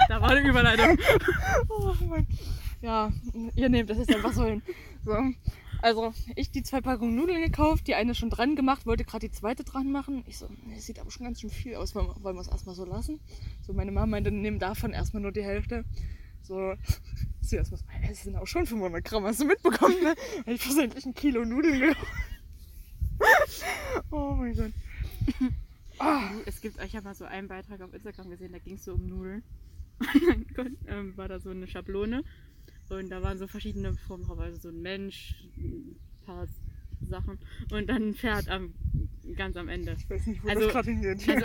da 0.09 0.21
war 0.21 0.30
eine 0.30 0.49
Überleitung. 0.49 0.99
Oh 1.68 1.95
Mann. 2.06 2.26
Ja, 2.83 3.11
ihr 3.54 3.68
nehmt 3.68 3.90
das 3.90 3.99
ist 3.99 4.14
einfach 4.14 4.33
so 4.33 4.45
hin. 4.45 4.62
So. 5.04 5.14
Also, 5.83 6.12
ich 6.37 6.50
die 6.50 6.62
zwei 6.62 6.80
Packungen 6.80 7.16
Nudeln 7.16 7.42
gekauft, 7.42 7.87
die 7.87 7.95
eine 7.95 8.14
schon 8.14 8.30
dran 8.30 8.56
gemacht, 8.56 8.87
wollte 8.87 9.04
gerade 9.04 9.28
die 9.28 9.35
zweite 9.35 9.62
dran 9.64 9.92
machen. 9.92 10.25
Ich 10.26 10.38
so, 10.38 10.47
nee, 10.64 10.78
sieht 10.78 10.99
aber 10.99 11.11
schon 11.11 11.26
ganz 11.26 11.40
schön 11.40 11.50
viel 11.50 11.75
aus, 11.76 11.95
wollen 11.95 12.06
wir- 12.09 12.23
wollen 12.25 12.37
wir 12.37 12.40
es 12.40 12.49
erstmal 12.49 12.75
so 12.75 12.85
lassen? 12.85 13.21
So, 13.66 13.73
meine 13.75 13.92
Mama 13.92 14.06
meinte, 14.06 14.30
nimm 14.30 14.59
davon 14.59 14.92
erstmal 14.92 15.23
nur 15.23 15.33
die 15.33 15.45
Hälfte. 15.45 15.85
So, 16.47 16.75
sie 17.41 17.57
erstmal 17.57 17.81
so, 17.81 17.87
"Hä, 17.88 18.09
es 18.12 18.23
sind 18.23 18.37
auch 18.37 18.47
schon 18.47 18.67
500 18.67 19.05
Gramm, 19.05 19.25
hast 19.25 19.41
du 19.41 19.45
mitbekommen, 19.47 20.00
ne? 20.03 20.15
Hab 20.38 20.49
ich 20.49 20.62
versehentlich 20.62 21.05
ein 21.07 21.15
Kilo 21.15 21.45
Nudeln 21.45 21.81
gekauft. 21.81 22.07
Oh 24.11 24.35
mein 24.35 24.55
Gott. 24.55 24.73
Ah, 25.99 26.31
Es 26.45 26.61
gibt, 26.61 26.83
ich 26.83 26.95
habe 26.95 27.05
mal 27.05 27.15
so 27.15 27.25
einen 27.25 27.49
Beitrag 27.49 27.81
auf 27.81 27.93
Instagram 27.95 28.29
gesehen, 28.31 28.53
da 28.53 28.59
ging 28.59 28.75
es 28.75 28.85
so 28.85 28.95
um 28.95 29.07
Nudeln. 29.07 29.43
Dann 30.29 30.47
kon- 30.55 30.76
ähm, 30.87 31.17
war 31.17 31.26
da 31.29 31.41
so 31.41 31.50
eine 31.50 31.67
Schablone 31.67 32.23
und 32.91 33.09
da 33.09 33.23
waren 33.23 33.38
so 33.38 33.47
verschiedene 33.49 33.95
Formen 33.95 34.25
drauf, 34.25 34.38
also 34.38 34.59
so 34.61 34.69
ein 34.69 34.83
Mensch, 34.83 35.35
ein 35.57 35.97
paar 36.26 36.47
Sachen 37.03 37.38
und 37.73 37.88
dann 37.88 38.09
ein 38.11 38.15
Pferd 38.15 38.49
am, 38.49 38.75
ganz 39.37 39.57
am 39.57 39.69
Ende. 39.69 39.97
ich 39.99 40.09
weiß 40.09 40.26
nicht, 40.26 40.43
wo 40.45 40.49
Also- 40.49 40.62
das 40.65 40.73
gerade 40.73 40.91
hingeht. 40.91 41.29
Also, 41.29 41.45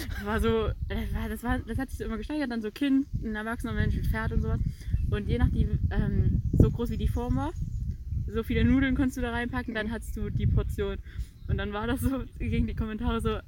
war 0.24 0.40
so, 0.40 0.70
das, 0.88 1.14
war, 1.14 1.28
das, 1.28 1.42
war, 1.42 1.58
das 1.60 1.78
hat 1.78 1.88
sich 1.90 1.98
so 1.98 2.04
immer 2.04 2.18
gesteigert, 2.18 2.50
dann 2.50 2.62
so 2.62 2.70
Kind, 2.70 3.06
ein 3.22 3.34
erwachsener 3.34 3.72
Mensch, 3.72 3.94
ein 3.96 4.04
Pferd 4.04 4.32
und 4.32 4.42
sowas. 4.42 4.60
Und 5.10 5.28
je 5.28 5.38
nachdem, 5.38 5.78
ähm, 5.90 6.42
so 6.52 6.70
groß 6.70 6.90
wie 6.90 6.98
die 6.98 7.08
Form 7.08 7.36
war, 7.36 7.52
so 8.26 8.42
viele 8.42 8.64
Nudeln 8.64 8.94
konntest 8.94 9.16
du 9.16 9.22
da 9.22 9.30
reinpacken, 9.30 9.74
dann 9.74 9.90
hattest 9.90 10.16
du 10.16 10.28
die 10.28 10.46
Portion. 10.46 10.98
Und 11.48 11.56
dann 11.56 11.72
war 11.72 11.86
das 11.86 12.00
so, 12.00 12.24
gegen 12.38 12.66
die 12.66 12.74
Kommentare 12.74 13.20
so, 13.22 13.38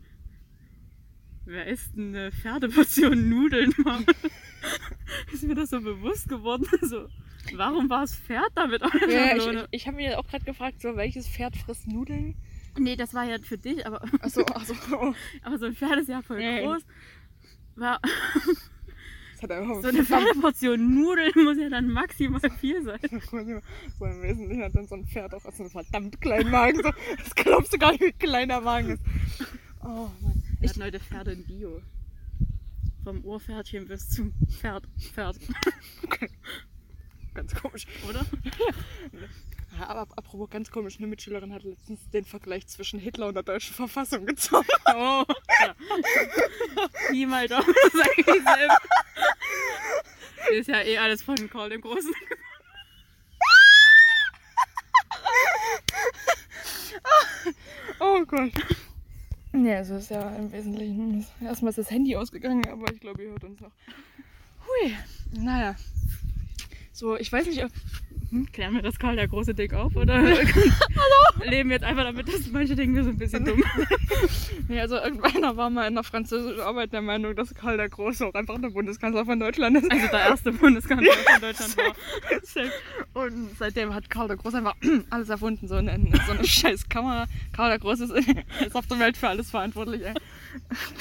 wer 1.44 1.66
isst 1.66 1.96
eine 1.98 2.32
Pferdeportion 2.32 3.28
Nudeln? 3.28 3.74
Ist 5.32 5.42
mir 5.42 5.54
das 5.54 5.70
so 5.70 5.80
bewusst 5.80 6.28
geworden. 6.28 6.66
So, 6.82 7.08
warum 7.56 7.90
war 7.90 8.04
es 8.04 8.14
Pferd 8.14 8.50
damit 8.54 8.82
Ja, 9.08 9.36
ich, 9.36 9.46
ich, 9.46 9.64
ich 9.70 9.86
habe 9.86 9.96
mir 9.96 10.18
auch 10.18 10.26
gerade 10.26 10.44
gefragt, 10.44 10.80
so, 10.80 10.96
welches 10.96 11.28
Pferd 11.28 11.56
frisst 11.56 11.86
Nudeln? 11.86 12.36
Nee, 12.78 12.96
das 12.96 13.14
war 13.14 13.24
ja 13.24 13.38
für 13.38 13.58
dich, 13.58 13.84
aber, 13.86 14.02
Achso, 14.20 14.42
achso. 14.42 14.74
Oh. 14.92 15.14
aber 15.42 15.58
so 15.58 15.66
ein 15.66 15.74
Pferd 15.74 15.98
ist 15.98 16.08
ja 16.08 16.22
voll 16.22 16.40
ja. 16.40 16.60
groß. 16.60 16.82
War, 17.76 18.00
Das 19.40 19.50
hat 19.50 19.56
einfach 19.56 19.82
So 19.82 19.88
eine 19.88 20.40
Portion 20.40 20.94
Nudeln 20.94 21.32
muss 21.36 21.56
ja 21.56 21.70
dann 21.70 21.88
maximal 21.88 22.40
viel 22.58 22.82
sein. 22.82 22.98
so 23.98 24.04
im 24.04 24.22
Wesentlichen 24.22 24.62
hat 24.62 24.74
dann 24.74 24.86
so 24.86 24.96
ein 24.96 25.06
Pferd 25.06 25.32
auch 25.34 25.40
so 25.40 25.62
einen 25.62 25.70
verdammt 25.70 26.20
kleinen 26.20 26.50
Magen. 26.50 26.82
So, 26.82 26.90
das 27.16 27.34
glaubst 27.34 27.72
du 27.72 27.78
gar 27.78 27.92
nicht, 27.92 28.02
wie 28.02 28.12
klein 28.12 28.48
der 28.48 28.60
Magen 28.60 28.90
ist. 28.90 29.02
Oh 29.82 30.10
Mann. 30.20 30.42
Wir 30.60 30.68
hatten 30.68 30.82
heute 30.82 31.00
Pferde 31.00 31.32
in 31.32 31.44
Bio. 31.44 31.80
Vom 33.02 33.24
Urpferdchen 33.24 33.88
bis 33.88 34.10
zum 34.10 34.34
Pferd. 34.46 34.86
Pferd. 34.98 35.38
Ganz 37.34 37.54
komisch. 37.54 37.86
Oder? 38.08 38.24
Ja, 39.78 39.86
aber 39.88 40.00
apropos 40.16 40.50
ganz 40.50 40.70
komisch, 40.70 40.98
eine 40.98 41.06
Mitschülerin 41.06 41.54
hat 41.54 41.62
letztens 41.62 42.00
den 42.10 42.24
Vergleich 42.24 42.66
zwischen 42.66 42.98
Hitler 42.98 43.28
und 43.28 43.34
der 43.34 43.44
deutschen 43.44 43.74
Verfassung 43.74 44.26
gezogen. 44.26 44.66
Oh. 44.92 45.24
Ja. 45.62 45.74
Pi 47.08 47.24
mal 47.24 47.46
Daumen 47.46 47.72
ist 47.86 47.94
eigentlich 47.94 48.44
selber. 48.44 48.78
Ist 50.50 50.68
ja 50.68 50.82
eh 50.82 50.98
alles 50.98 51.22
von 51.22 51.36
Karl 51.48 51.70
dem 51.70 51.80
Großen. 51.80 52.12
Oh 58.00 58.24
Gott. 58.26 58.52
Ja, 59.52 59.76
also 59.76 59.96
ist 59.96 60.10
ja 60.10 60.34
im 60.36 60.50
Wesentlichen 60.52 61.26
erstmal 61.40 61.70
ist 61.70 61.78
das 61.78 61.90
Handy 61.90 62.16
ausgegangen, 62.16 62.66
aber 62.68 62.92
ich 62.92 63.00
glaube, 63.00 63.22
ihr 63.22 63.30
hört 63.30 63.44
uns 63.44 63.60
noch. 63.60 63.72
Hui, 64.66 64.96
naja. 65.32 65.76
So, 67.00 67.16
ich 67.16 67.32
weiß 67.32 67.46
nicht, 67.46 67.64
ob. 67.64 67.70
Klären 68.52 68.74
wir 68.74 68.82
das 68.82 68.98
Karl 68.98 69.16
der 69.16 69.26
große 69.26 69.54
Dick 69.54 69.72
auf 69.72 69.96
oder 69.96 70.20
leben 71.44 71.70
wir 71.70 71.76
jetzt 71.76 71.84
einfach 71.84 72.04
damit, 72.04 72.28
dass 72.28 72.46
manche 72.52 72.76
denken, 72.76 72.94
wir 72.94 73.02
sind 73.02 73.14
ein 73.14 73.18
bisschen 73.18 73.44
dumm. 73.44 73.64
Nee, 74.68 74.80
also 74.80 74.96
irgendeiner 74.96 75.56
war 75.56 75.68
mal 75.70 75.88
in 75.88 75.94
der 75.94 76.04
französischen 76.04 76.60
Arbeit 76.60 76.92
der 76.92 77.00
Meinung, 77.00 77.34
dass 77.34 77.52
Karl 77.54 77.78
der 77.78 77.88
Große 77.88 78.24
auch 78.24 78.34
einfach 78.34 78.60
der 78.60 78.68
Bundeskanzler 78.68 79.24
von 79.24 79.40
Deutschland 79.40 79.78
ist. 79.78 79.90
Also 79.90 80.06
der 80.08 80.20
erste 80.20 80.52
Bundeskanzler 80.52 81.12
von 81.32 81.40
Deutschland 81.40 81.76
war. 81.76 83.24
Und 83.24 83.58
seitdem 83.58 83.94
hat 83.94 84.08
Karl 84.10 84.28
der 84.28 84.36
Große 84.36 84.58
einfach 84.58 84.76
alles 85.10 85.28
erfunden. 85.30 85.66
So 85.66 85.76
eine, 85.76 85.98
so 86.26 86.32
eine 86.32 86.46
scheiß 86.46 86.88
Kamera. 86.88 87.24
Karl 87.52 87.70
der 87.70 87.78
Große 87.80 88.04
ist, 88.04 88.28
ist 88.64 88.76
auf 88.76 88.86
der 88.86 88.98
Welt 89.00 89.16
für 89.16 89.28
alles 89.28 89.50
verantwortlich, 89.50 90.04
ey. 90.04 90.14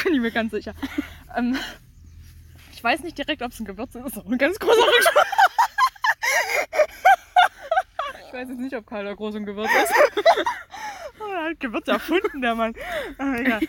Bin 0.03 0.13
ich 0.15 0.22
mir 0.22 0.32
ganz 0.32 0.51
sicher. 0.51 0.74
Ähm, 1.38 1.58
ich 2.74 2.84
weiß 2.84 3.03
nicht 3.03 3.18
direkt, 3.18 3.41
ob 3.41 3.51
es 3.51 3.60
ein 3.60 3.65
Gewürz 3.65 3.94
ist. 3.94 4.18
Auch 4.18 4.25
ein 4.25 4.38
ganz 4.38 4.58
großer 4.58 4.82
Rückschlag. 4.82 5.27
Ich 8.29 8.34
weiß 8.34 8.48
jetzt 8.48 8.60
nicht, 8.60 8.75
ob 8.75 8.86
Karl 8.86 9.06
der 9.06 9.15
Große 9.15 9.38
ein 9.38 9.46
Gewürz 9.46 9.70
ist. 9.84 9.94
Er 11.20 11.50
hat 11.50 11.60
Gewürz 11.60 11.78
erfunden, 11.89 12.41
der 12.41 12.55
Mann. 12.55 12.74
Aber 13.17 13.39
egal. 13.39 13.62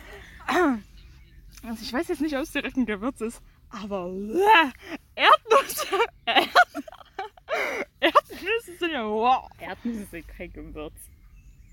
Also 1.62 1.82
ich 1.82 1.92
weiß 1.92 2.08
jetzt 2.08 2.20
nicht, 2.20 2.36
ob 2.36 2.42
es 2.42 2.52
direkt 2.52 2.76
ein 2.76 2.86
Gewürz 2.86 3.20
ist, 3.20 3.42
aber 3.70 4.08
äh, 4.08 5.20
Erdnüsse. 5.20 5.86
Erd 6.24 6.48
Erdnüsse 8.00 8.76
sind 8.78 8.92
ja 8.92 9.04
wow. 9.04 9.48
Erdnüsse 9.58 10.06
sind 10.06 10.28
kein 10.28 10.52
Gewürz. 10.52 10.94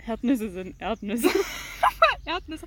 Erdnüsse 0.08 0.50
sind 0.50 0.76
Erdnüsse. 0.80 1.30
Erdnüsse. 2.26 2.66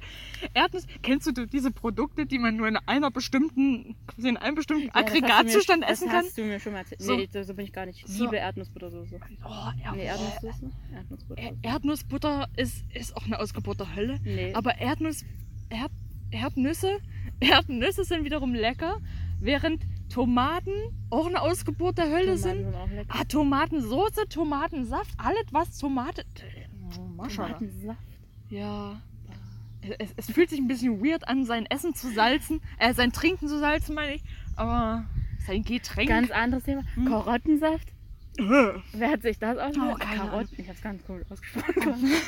Erdnüsse. 0.55 0.87
Kennst 1.03 1.27
du 1.27 1.47
diese 1.47 1.71
Produkte, 1.71 2.25
die 2.27 2.39
man 2.39 2.57
nur 2.57 2.67
in 2.69 2.77
einer 2.79 3.11
bestimmten, 3.11 3.95
in 4.17 4.37
einem 4.39 4.55
bestimmten 4.55 4.87
Ja, 4.87 4.93
das 4.95 5.03
Aggregatzustand 5.05 5.85
essen 5.89 6.07
das 6.07 6.15
kann? 6.15 6.25
hast 6.25 6.39
du 6.39 6.45
mir 6.45 6.61
schon 6.61 6.73
mal 6.73 6.79
erzählt. 6.81 7.03
So. 7.03 7.15
Nee, 7.17 7.29
so, 7.43 7.55
bin 7.55 7.65
ich 7.67 7.73
gar 7.73 7.85
nicht. 7.87 7.99
Ich 8.01 8.07
So. 8.07 8.25
liebe 8.25 8.37
Erdnussbuttersoße. 8.37 9.21
Oh, 9.45 9.49
ja. 9.85 9.93
Nee, 9.95 10.05
Erdnusssoße? 10.05 10.71
Erdnussbutter. 10.95 11.43
Er- 11.43 11.57
Erdnussbutter 11.63 12.49
ist, 12.57 12.85
ist 12.95 13.17
auch 13.17 13.27
eine 13.27 13.39
Ausgeburt 13.39 13.81
der 13.81 13.95
Hölle. 13.95 14.19
Nee. 14.25 14.55
Aber 14.55 14.79
Erdnuss, 14.79 15.25
Erd, 15.69 15.93
Erdnüsse, 16.31 16.99
Erdnüsse 17.41 18.05
sind 18.05 18.25
wiederum 18.25 18.55
lecker, 18.55 18.99
während 19.41 19.83
Tomaten 20.09 20.73
auch 21.11 21.27
eine 21.27 21.41
Ausgeburt 21.41 21.99
der 21.99 22.07
Hölle 22.11 22.37
Tomaten 22.37 22.39
sind. 22.39 22.73
sind. 22.73 23.07
Ah, 23.11 23.25
Tomatensoße, 23.25 24.27
Tomatensaft, 24.29 25.11
alles 25.19 25.45
was 25.53 25.77
Tomate. 25.79 26.25
Tomatensaft. 26.95 27.99
Ja. 28.49 29.01
Es, 29.99 30.11
es 30.17 30.31
fühlt 30.31 30.51
sich 30.51 30.59
ein 30.59 30.69
bisschen 30.69 31.03
weird 31.03 31.27
an, 31.29 31.45
sein 31.47 31.65
Essen 31.67 31.95
zu 31.95 32.13
salzen, 32.13 32.61
äh, 32.79 32.93
sein 32.93 33.13
Trinken 33.13 33.49
zu 33.49 33.59
salzen, 33.59 33.95
meine 33.95 34.15
ich. 34.17 34.23
Aber 34.57 35.05
sein 35.47 35.63
Getränk. 35.65 36.09
Ganz 36.09 36.31
anderes 36.31 36.65
Thema. 36.65 36.83
Hm. 36.95 37.07
Karottensaft. 37.07 37.89
Wer 38.39 39.11
hat 39.11 39.23
sich 39.23 39.39
das 39.39 39.57
ausgedacht? 39.59 39.95
Oh, 39.95 40.17
Karotten. 40.17 40.55
Ich 40.59 40.69
hab's 40.69 40.83
ganz 40.83 41.05
komisch 41.05 41.25
ausgesprochen. 41.31 41.75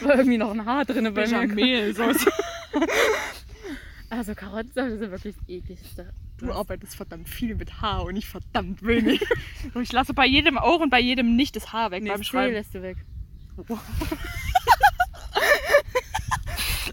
War 0.02 0.16
irgendwie 0.16 0.38
noch 0.38 0.50
ein 0.50 0.64
Haar 0.64 0.84
drin 0.84 1.04
bei 1.14 1.26
mir. 1.26 1.38
Bechamel-Sauce. 1.46 2.26
Also 4.10 4.34
Karottensaft 4.34 4.90
ist 4.90 5.00
ja 5.00 5.10
wirklich 5.10 5.34
das 5.36 5.48
ekligste. 5.48 6.12
Du 6.36 6.52
arbeitest 6.52 6.96
verdammt 6.96 7.30
viel 7.30 7.54
mit 7.54 7.80
Haar 7.80 8.04
und 8.04 8.14
ich 8.14 8.26
verdammt 8.26 8.84
wenig. 8.84 9.22
Und 9.74 9.80
ich 9.82 9.92
lasse 9.92 10.12
bei 10.12 10.26
jedem 10.26 10.58
auch 10.58 10.80
und 10.80 10.90
bei 10.90 11.00
jedem 11.00 11.34
nicht 11.34 11.56
das 11.56 11.72
Haar 11.72 11.92
weg 11.92 12.02
Nee, 12.02 12.10
beim 12.10 12.22
Schreiben. 12.22 12.52
lässt 12.52 12.74
du 12.74 12.82
weg. 12.82 12.98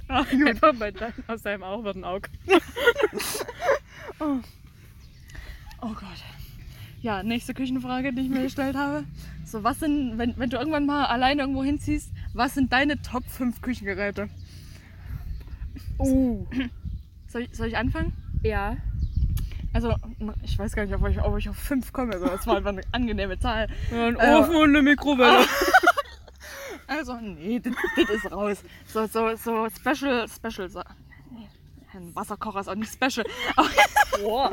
Ah, 0.09 0.23
gut. 0.31 0.47
Einfach 0.47 0.73
bei 0.75 0.91
deinem, 0.91 1.13
aus 1.27 1.41
deinem 1.43 1.63
Auge 1.63 1.83
wird 1.85 1.95
ein 1.97 2.03
Auge. 2.03 2.29
Oh. 4.21 4.39
oh 5.81 5.87
Gott. 5.93 6.23
Ja, 7.01 7.23
nächste 7.23 7.53
Küchenfrage, 7.53 8.11
die 8.11 8.23
ich 8.23 8.29
mir 8.29 8.43
gestellt 8.43 8.75
habe. 8.75 9.05
So, 9.45 9.63
was 9.63 9.79
sind, 9.79 10.17
wenn, 10.17 10.37
wenn 10.37 10.49
du 10.49 10.57
irgendwann 10.57 10.85
mal 10.85 11.05
alleine 11.05 11.43
irgendwo 11.43 11.63
hinziehst, 11.63 12.11
was 12.33 12.53
sind 12.53 12.73
deine 12.73 13.01
Top 13.01 13.23
5 13.29 13.61
Küchengeräte? 13.61 14.27
Oh. 15.97 16.45
Soll 17.27 17.43
ich, 17.43 17.55
soll 17.55 17.67
ich 17.67 17.77
anfangen? 17.77 18.11
Ja. 18.43 18.75
Also, 19.71 19.95
ich 20.43 20.59
weiß 20.59 20.73
gar 20.73 20.83
nicht, 20.83 20.93
ob 20.93 21.07
ich, 21.07 21.21
ob 21.21 21.37
ich 21.37 21.47
auf 21.47 21.55
5 21.55 21.93
komme. 21.93 22.13
Also, 22.13 22.27
das 22.27 22.45
war 22.45 22.57
einfach 22.57 22.71
eine 22.71 22.81
angenehme 22.91 23.39
Zahl. 23.39 23.67
Ein 23.93 24.17
Äh, 24.17 24.35
Ofen 24.35 24.55
und 24.55 24.69
eine 24.69 24.81
Mikrowelle. 24.81 25.45
Also, 26.99 27.15
nee, 27.21 27.61
das, 27.61 28.09
ist 28.09 28.29
raus. 28.29 28.57
So, 28.85 29.05
so, 29.07 29.33
so 29.37 29.67
Special, 29.69 30.27
Special. 30.27 30.69
So, 30.69 30.81
ein 31.93 32.13
Wasserkocher 32.13 32.59
ist 32.59 32.67
auch 32.67 32.75
nicht 32.75 32.91
special. 32.91 33.25
Boah. 34.21 34.51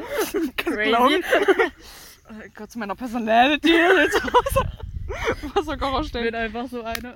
Crazy. 0.57 0.89
Glauben. 0.91 1.15
Äh, 1.15 2.49
Gott 2.55 2.71
zu 2.71 2.79
meiner 2.79 2.95
Personality 2.95 3.73
Wasserkocher 5.55 6.01
Ich 6.03 6.09
stellen. 6.09 6.27
bin 6.27 6.35
einfach 6.37 6.69
so 6.69 6.83
eine. 6.85 7.15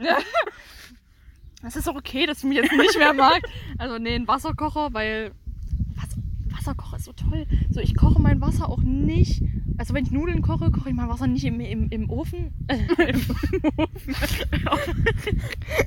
Es 1.62 1.76
ist 1.76 1.88
auch 1.88 1.94
okay, 1.94 2.26
dass 2.26 2.40
du 2.40 2.48
mich 2.48 2.58
jetzt 2.58 2.72
nicht 2.72 2.98
mehr 2.98 3.12
magst. 3.12 3.46
Also, 3.78 3.98
nee, 3.98 4.16
ein 4.16 4.26
Wasserkocher, 4.26 4.92
weil 4.92 5.30
Wasserkocher 6.60 6.96
ist 6.96 7.04
so 7.06 7.12
toll. 7.12 7.46
So, 7.70 7.80
ich 7.80 7.94
koche 7.96 8.20
mein 8.20 8.40
Wasser 8.40 8.68
auch 8.68 8.82
nicht. 8.82 9.42
Also, 9.78 9.94
wenn 9.94 10.04
ich 10.04 10.10
Nudeln 10.10 10.42
koche, 10.42 10.70
koche 10.70 10.90
ich 10.90 10.94
mein 10.94 11.08
Wasser 11.08 11.26
nicht 11.26 11.44
im, 11.44 11.58
im, 11.60 11.88
im 11.88 12.10
Ofen. 12.10 12.52
Äh, 12.68 13.12
im 13.12 13.20
Ofen. 13.76 14.14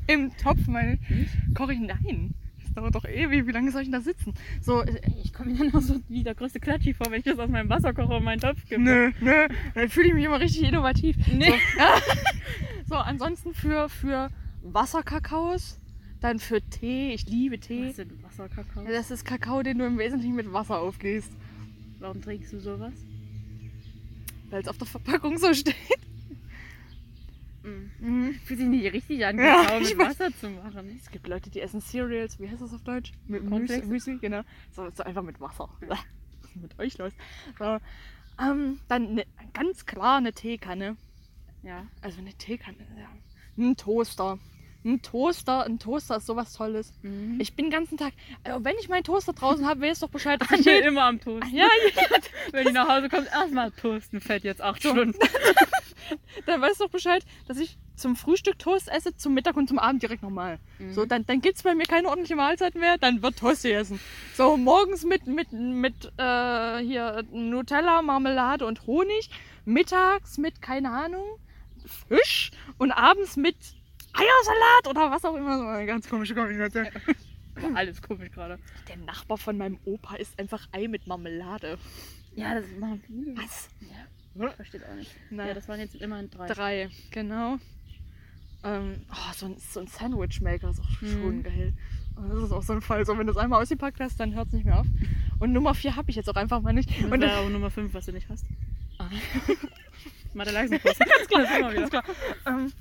Im 0.07 0.37
Topf, 0.37 0.65
meine 0.67 0.93
ich. 0.95 1.53
Koche 1.55 1.73
ich, 1.73 1.79
nein. 1.79 2.33
Das 2.63 2.73
dauert 2.73 2.95
doch 2.95 3.05
ewig. 3.05 3.45
Wie 3.45 3.51
lange 3.51 3.71
soll 3.71 3.81
ich 3.81 3.87
denn 3.87 3.93
da 3.93 4.01
sitzen? 4.01 4.33
So, 4.61 4.81
äh, 4.81 4.99
Ich 5.23 5.31
komme 5.31 5.51
mir 5.51 5.59
dann 5.59 5.75
auch 5.75 5.81
so 5.81 5.99
wie 6.09 6.23
der 6.23 6.33
größte 6.33 6.59
Klatschi 6.59 6.95
vor, 6.95 7.11
wenn 7.11 7.19
ich 7.19 7.25
das 7.25 7.37
aus 7.37 7.49
meinem 7.49 7.69
Wasserkocher 7.69 8.17
in 8.17 8.23
meinen 8.23 8.41
Topf 8.41 8.65
gebe. 8.67 8.81
Nö, 8.81 9.11
nö. 9.21 9.47
Dann 9.75 9.89
fühle 9.89 10.07
ich 10.07 10.13
mich 10.15 10.25
immer 10.25 10.39
richtig 10.39 10.63
innovativ. 10.63 11.15
Nee. 11.31 11.51
So, 11.51 12.15
so 12.87 12.95
ansonsten 12.95 13.53
für, 13.53 13.89
für 13.89 14.29
Wasserkakaos, 14.63 15.79
dann 16.23 16.39
für 16.39 16.61
Tee. 16.61 17.13
Ich 17.13 17.27
liebe 17.27 17.59
Tee. 17.59 17.89
Was 17.89 17.97
sind 17.97 18.23
Wasserkakao? 18.23 18.85
Das 18.85 19.11
ist 19.11 19.25
Kakao, 19.25 19.61
den 19.61 19.77
du 19.79 19.85
im 19.85 19.97
Wesentlichen 19.97 20.35
mit 20.35 20.51
Wasser 20.51 20.79
aufgießt. 20.79 21.31
Warum 21.99 22.21
trinkst 22.21 22.53
du 22.53 22.59
sowas? 22.59 22.93
Weil 24.49 24.61
es 24.61 24.67
auf 24.67 24.77
der 24.77 24.87
Verpackung 24.87 25.37
so 25.37 25.53
steht. 25.53 25.75
Mhm. 27.63 28.33
Fühlt 28.45 28.59
sich 28.59 28.67
nicht 28.67 28.93
richtig 28.93 29.25
an, 29.25 29.37
Ja, 29.37 29.63
Kakao 29.63 29.79
ich 29.79 29.95
mit 29.95 29.99
weiß. 29.99 30.19
Wasser 30.19 30.37
zu 30.37 30.49
machen. 30.49 30.99
Es 31.01 31.11
gibt 31.11 31.27
Leute, 31.27 31.49
die 31.49 31.59
essen 31.59 31.81
Cereals. 31.81 32.39
Wie 32.39 32.49
heißt 32.49 32.61
das 32.61 32.73
auf 32.73 32.83
Deutsch? 32.83 33.11
Mit? 33.27 33.43
Müsli, 33.43 33.81
Müsli, 33.85 34.17
genau. 34.17 34.41
So, 34.71 34.89
so 34.91 35.03
einfach 35.03 35.23
mit 35.23 35.39
Wasser. 35.39 35.69
Was 35.87 35.99
ist 36.43 36.61
mit 36.61 36.79
euch 36.79 36.97
los? 36.97 37.13
So, 37.59 37.77
ähm, 38.41 38.79
dann 38.87 39.15
ne, 39.15 39.25
ganz 39.53 39.85
klar 39.85 40.17
eine 40.17 40.33
Teekanne. 40.33 40.95
Ja. 41.63 41.85
Also 42.01 42.19
eine 42.19 42.33
Teekanne, 42.33 42.77
ja. 42.97 43.09
Ein 43.57 43.75
Toaster. 43.77 44.39
Ein 44.85 45.01
Toaster, 45.01 45.65
ein 45.65 45.79
Toaster 45.79 46.17
ist 46.17 46.25
sowas 46.25 46.53
Tolles. 46.53 46.93
Mhm. 47.03 47.39
Ich 47.39 47.55
bin 47.55 47.65
den 47.65 47.71
ganzen 47.71 47.97
Tag, 47.97 48.13
also 48.43 48.63
wenn 48.65 48.75
ich 48.79 48.89
meinen 48.89 49.03
Toaster 49.03 49.33
draußen 49.33 49.65
habe, 49.65 49.81
weiß 49.81 49.99
doch 49.99 50.09
Bescheid, 50.09 50.41
dass 50.41 50.51
ich 50.51 50.59
Ich 50.59 50.65
bin 50.65 50.73
jeden, 50.75 50.87
immer 50.89 51.03
am 51.03 51.21
Toast. 51.21 51.47
ja, 51.53 51.67
Wenn 52.51 52.67
die 52.67 52.73
nach 52.73 52.89
Hause 52.89 53.09
kommt, 53.09 53.27
erstmal 53.27 53.71
toasten, 53.71 54.19
fällt 54.19 54.43
jetzt 54.43 54.61
acht. 54.61 54.81
Stunden. 54.81 55.17
dann 56.45 56.61
weiß 56.61 56.79
doch 56.79 56.89
Bescheid, 56.89 57.23
dass 57.47 57.57
ich 57.57 57.77
zum 57.95 58.15
Frühstück 58.15 58.59
Toast 58.59 58.89
esse, 58.89 59.15
zum 59.15 59.33
Mittag 59.33 59.55
und 59.55 59.67
zum 59.67 59.79
Abend 59.79 60.01
direkt 60.01 60.23
nochmal. 60.23 60.59
Mhm. 60.79 60.93
So, 60.93 61.05
dann, 61.05 61.25
dann 61.25 61.41
gibt 61.41 61.57
es 61.57 61.63
bei 61.63 61.75
mir 61.75 61.85
keine 61.85 62.09
ordentliche 62.09 62.35
Mahlzeit 62.35 62.75
mehr, 62.75 62.97
dann 62.97 63.21
wird 63.21 63.37
Toast 63.37 63.63
gegessen. 63.63 63.99
So, 64.35 64.57
morgens 64.57 65.05
mit, 65.05 65.27
mit, 65.27 65.51
mit 65.53 66.11
äh, 66.17 66.79
hier 66.79 67.23
Nutella, 67.31 68.01
Marmelade 68.01 68.65
und 68.65 68.85
Honig, 68.87 69.29
mittags 69.65 70.37
mit, 70.37 70.61
keine 70.61 70.91
Ahnung, 70.91 71.25
Fisch 72.07 72.51
und 72.77 72.91
abends 72.91 73.37
mit 73.37 73.55
Eiersalat 74.13 74.87
oder 74.87 75.11
was 75.11 75.25
auch 75.25 75.35
immer. 75.35 75.57
So 75.57 75.65
eine 75.65 75.85
ganz 75.85 76.07
komische 76.09 76.35
Kombination. 76.35 76.87
Alles 77.75 78.01
komisch 78.01 78.31
gerade. 78.31 78.57
Der 78.87 78.97
Nachbar 78.97 79.37
von 79.37 79.57
meinem 79.57 79.77
Opa 79.85 80.15
isst 80.15 80.37
einfach 80.39 80.67
Ei 80.71 80.87
mit 80.87 81.05
Marmelade. 81.07 81.77
Ja, 82.35 82.55
das 82.55 82.65
machen 82.79 83.01
viele. 83.05 83.37
Was? 83.37 83.69
Ja, 84.35 84.49
versteht 84.51 84.83
auch 84.85 84.95
nicht. 84.95 85.11
Nein. 85.29 85.47
Ja, 85.49 85.53
das 85.53 85.67
waren 85.67 85.79
jetzt 85.79 85.95
immerhin 85.95 86.29
drei. 86.31 86.47
Drei, 86.47 86.89
genau. 87.11 87.57
Ähm, 88.63 89.01
oh, 89.11 89.33
so 89.35 89.45
ein, 89.47 89.57
so 89.59 89.81
ein 89.81 89.87
Sandwich-Maker 89.87 90.69
ist 90.69 90.79
auch 90.79 90.89
schon 90.99 91.37
Mhm. 91.37 91.43
geil. 91.43 91.73
Und 92.15 92.29
das 92.29 92.43
ist 92.43 92.51
auch 92.51 92.63
so 92.63 92.73
ein 92.73 92.81
Fall. 92.81 93.05
So, 93.05 93.17
wenn 93.17 93.27
du 93.27 93.31
es 93.33 93.37
einmal 93.37 93.61
ausgepackt 93.61 93.99
hast, 93.99 94.19
dann 94.19 94.33
hört 94.33 94.47
es 94.47 94.53
nicht 94.53 94.65
mehr 94.65 94.79
auf. 94.79 94.87
Und 95.39 95.51
Nummer 95.51 95.73
vier 95.75 95.95
habe 95.95 96.09
ich 96.09 96.15
jetzt 96.15 96.29
auch 96.29 96.35
einfach 96.35 96.61
mal 96.61 96.73
nicht. 96.73 96.89
Und 97.03 97.11
Und 97.11 97.21
wäre 97.21 97.37
auch 97.37 97.49
Nummer 97.49 97.69
5, 97.69 97.93
was 97.93 98.05
du 98.05 98.13
nicht 98.13 98.29
hast. 98.29 98.45
Ah. 98.97 99.09
Mathe 100.33 100.51
Leistungskurs. 100.51 100.97
Ganz 100.99 101.27
klar, 101.27 101.41
das. 101.73 101.73
Ganz 101.75 101.89
klar. 101.89 102.03
Ähm, 102.47 102.71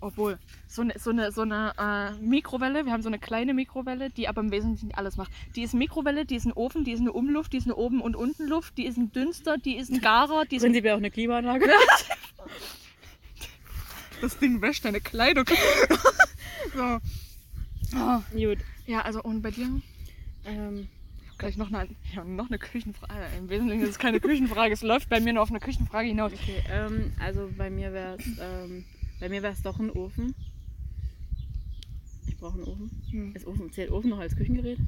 obwohl, 0.00 0.38
so 0.66 0.82
eine, 0.82 0.98
so 0.98 1.10
eine, 1.10 1.32
so 1.32 1.42
eine 1.42 1.72
äh, 1.78 2.22
Mikrowelle, 2.22 2.84
wir 2.84 2.92
haben 2.92 3.02
so 3.02 3.08
eine 3.08 3.18
kleine 3.18 3.54
Mikrowelle, 3.54 4.10
die 4.10 4.28
aber 4.28 4.40
im 4.40 4.50
Wesentlichen 4.50 4.94
alles 4.94 5.16
macht. 5.16 5.30
Die 5.56 5.62
ist 5.62 5.74
Mikrowelle, 5.74 6.24
die 6.24 6.36
ist 6.36 6.46
ein 6.46 6.52
Ofen, 6.52 6.84
die 6.84 6.92
ist 6.92 7.00
eine 7.00 7.12
Umluft, 7.12 7.52
die 7.52 7.58
ist 7.58 7.66
eine 7.66 7.76
Oben- 7.76 8.00
und 8.00 8.16
Untenluft, 8.16 8.76
die 8.78 8.86
ist 8.86 8.96
ein 8.96 9.12
Dünster, 9.12 9.58
die 9.58 9.76
ist 9.76 9.90
ein 9.90 10.00
Garer, 10.00 10.44
die 10.44 10.56
ist 10.56 10.62
ein 10.62 10.72
Prinzipiell 10.72 10.94
auch 10.94 10.98
eine 10.98 11.10
Klimaanlage. 11.10 11.66
Das 14.20 14.36
Ding 14.38 14.60
wäscht 14.60 14.84
deine 14.84 15.00
Kleidung. 15.00 15.46
so. 16.74 16.98
Oh. 17.96 18.20
Gut. 18.32 18.58
Ja, 18.86 19.00
also 19.00 19.22
und 19.22 19.40
bei 19.40 19.50
dir? 19.50 19.80
Ähm, 20.44 20.88
Gleich 21.40 21.56
noch 21.56 21.72
eine, 21.72 21.88
ja, 22.14 22.22
noch 22.22 22.48
eine 22.48 22.58
Küchenfrage. 22.58 23.24
Im 23.38 23.48
Wesentlichen 23.48 23.82
ist 23.82 23.88
es 23.88 23.98
keine 23.98 24.20
Küchenfrage. 24.20 24.74
Es 24.74 24.82
läuft 24.82 25.08
bei 25.08 25.20
mir 25.20 25.32
nur 25.32 25.42
auf 25.42 25.48
eine 25.48 25.58
Küchenfrage 25.58 26.08
hinaus. 26.08 26.32
okay, 26.34 26.62
ähm, 26.70 27.14
also 27.18 27.48
bei 27.56 27.70
mir 27.70 27.94
wäre 27.94 28.18
es 28.18 28.26
ähm, 28.38 28.84
bei 29.20 29.28
mir 29.28 29.42
wäre 29.42 29.52
es 29.52 29.62
doch 29.62 29.78
ein 29.78 29.90
Ofen. 29.90 30.34
Ich 32.26 32.36
brauche 32.36 32.54
einen 32.54 32.64
Ofen. 32.64 32.90
Hm. 33.10 33.34
Ist 33.36 33.46
Ofen, 33.46 33.72
zählt 33.72 33.90
Ofen 33.90 34.10
noch 34.10 34.18
als 34.18 34.34
Küchengerät? 34.36 34.78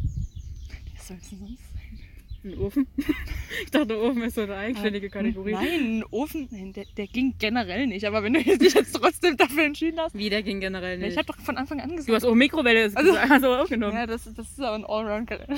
Was 0.96 1.08
soll 1.08 1.16
es 1.20 1.30
denn 1.30 1.38
sonst 1.38 1.58
sein? 1.72 1.98
Ein 2.44 2.58
Ofen? 2.58 2.86
ich 3.64 3.70
dachte, 3.70 4.00
Ofen 4.00 4.22
ist 4.22 4.34
so 4.34 4.40
eine 4.42 4.56
eigenständige 4.56 5.10
Kategorie. 5.10 5.52
Nein, 5.52 5.98
ein 5.98 6.04
Ofen, 6.10 6.48
nein, 6.50 6.72
der, 6.72 6.86
der 6.96 7.06
ging 7.06 7.34
generell 7.38 7.86
nicht. 7.86 8.04
Aber 8.06 8.22
wenn 8.22 8.32
du 8.32 8.42
dich 8.42 8.74
jetzt 8.74 8.94
trotzdem 8.96 9.36
dafür 9.36 9.64
entschieden 9.64 10.00
hast. 10.00 10.16
Wie, 10.16 10.28
der 10.30 10.42
ging 10.42 10.60
generell 10.60 10.98
Ja, 10.98 11.04
nicht. 11.06 11.12
ich 11.12 11.18
habe 11.18 11.26
doch 11.26 11.38
von 11.38 11.56
Anfang 11.56 11.80
an 11.80 11.90
gesagt. 11.90 12.08
du 12.08 12.14
hast 12.14 12.24
auch 12.24 12.34
Mikrowelle 12.34 12.82
also, 12.84 12.96
Also- 12.96 13.10
gesagt, 13.12 13.30
hast 13.30 13.44
du 13.44 13.60
aufgenommen. 13.62 13.94
Ja, 13.94 14.06
das, 14.06 14.24
das 14.24 14.48
ist 14.48 14.60
aber 14.60 14.74
ein 14.76 14.84
Allround-Gerät. 14.84 15.48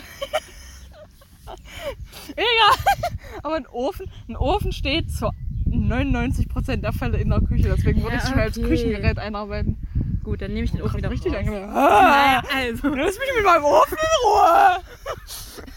Egal. 2.37 3.19
Aber 3.43 3.57
ein 3.57 3.67
Ofen, 3.67 4.11
ein 4.29 4.37
Ofen 4.37 4.73
steht 4.73 5.11
zu 5.11 5.31
99% 5.75 6.77
der 6.77 6.93
Fälle 6.93 7.19
in 7.19 7.29
der 7.31 7.41
Küche. 7.41 7.73
Deswegen 7.77 8.03
würde 8.03 8.17
Ja, 8.17 8.19
ich 8.19 8.23
es 8.25 8.31
schon 8.31 8.39
als 8.39 8.59
okay. 8.59 8.69
Küchengerät 8.69 9.19
einarbeiten. 9.19 9.77
Gut, 10.23 10.41
dann 10.41 10.53
nehme 10.55 10.65
ich 10.65 10.73
den 10.73 10.83
Ofen 10.83 10.97
wieder 10.99 11.11
richtig 11.11 11.35
raus. 11.35 11.45
Naja, 11.47 11.69
Ah, 11.69 12.43
also, 12.57 12.89
lass 12.89 13.19
mich 13.19 13.29
mit 13.37 13.45
meinem 13.45 13.65
Ofen 13.65 13.97
in 13.99 14.27
Ruhe. 14.27 14.83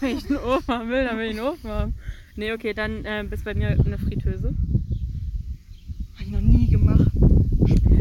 wenn 0.00 0.16
ich 0.16 0.26
einen 0.26 0.38
Ofen 0.38 0.74
haben 0.74 0.88
will, 0.88 1.04
dann 1.04 1.18
will 1.18 1.24
ich 1.26 1.30
einen 1.38 1.46
Ofen 1.48 1.70
haben. 1.70 1.94
Nee, 2.36 2.52
okay, 2.52 2.72
dann 2.72 3.04
äh, 3.04 3.24
ist 3.30 3.44
bei 3.44 3.54
mir 3.54 3.68
eine 3.68 3.98
Fritteuse. 3.98 4.54
Hab 6.14 6.20
ich 6.22 6.30
noch 6.30 6.40
nie 6.40 6.68
gemacht. 6.68 7.10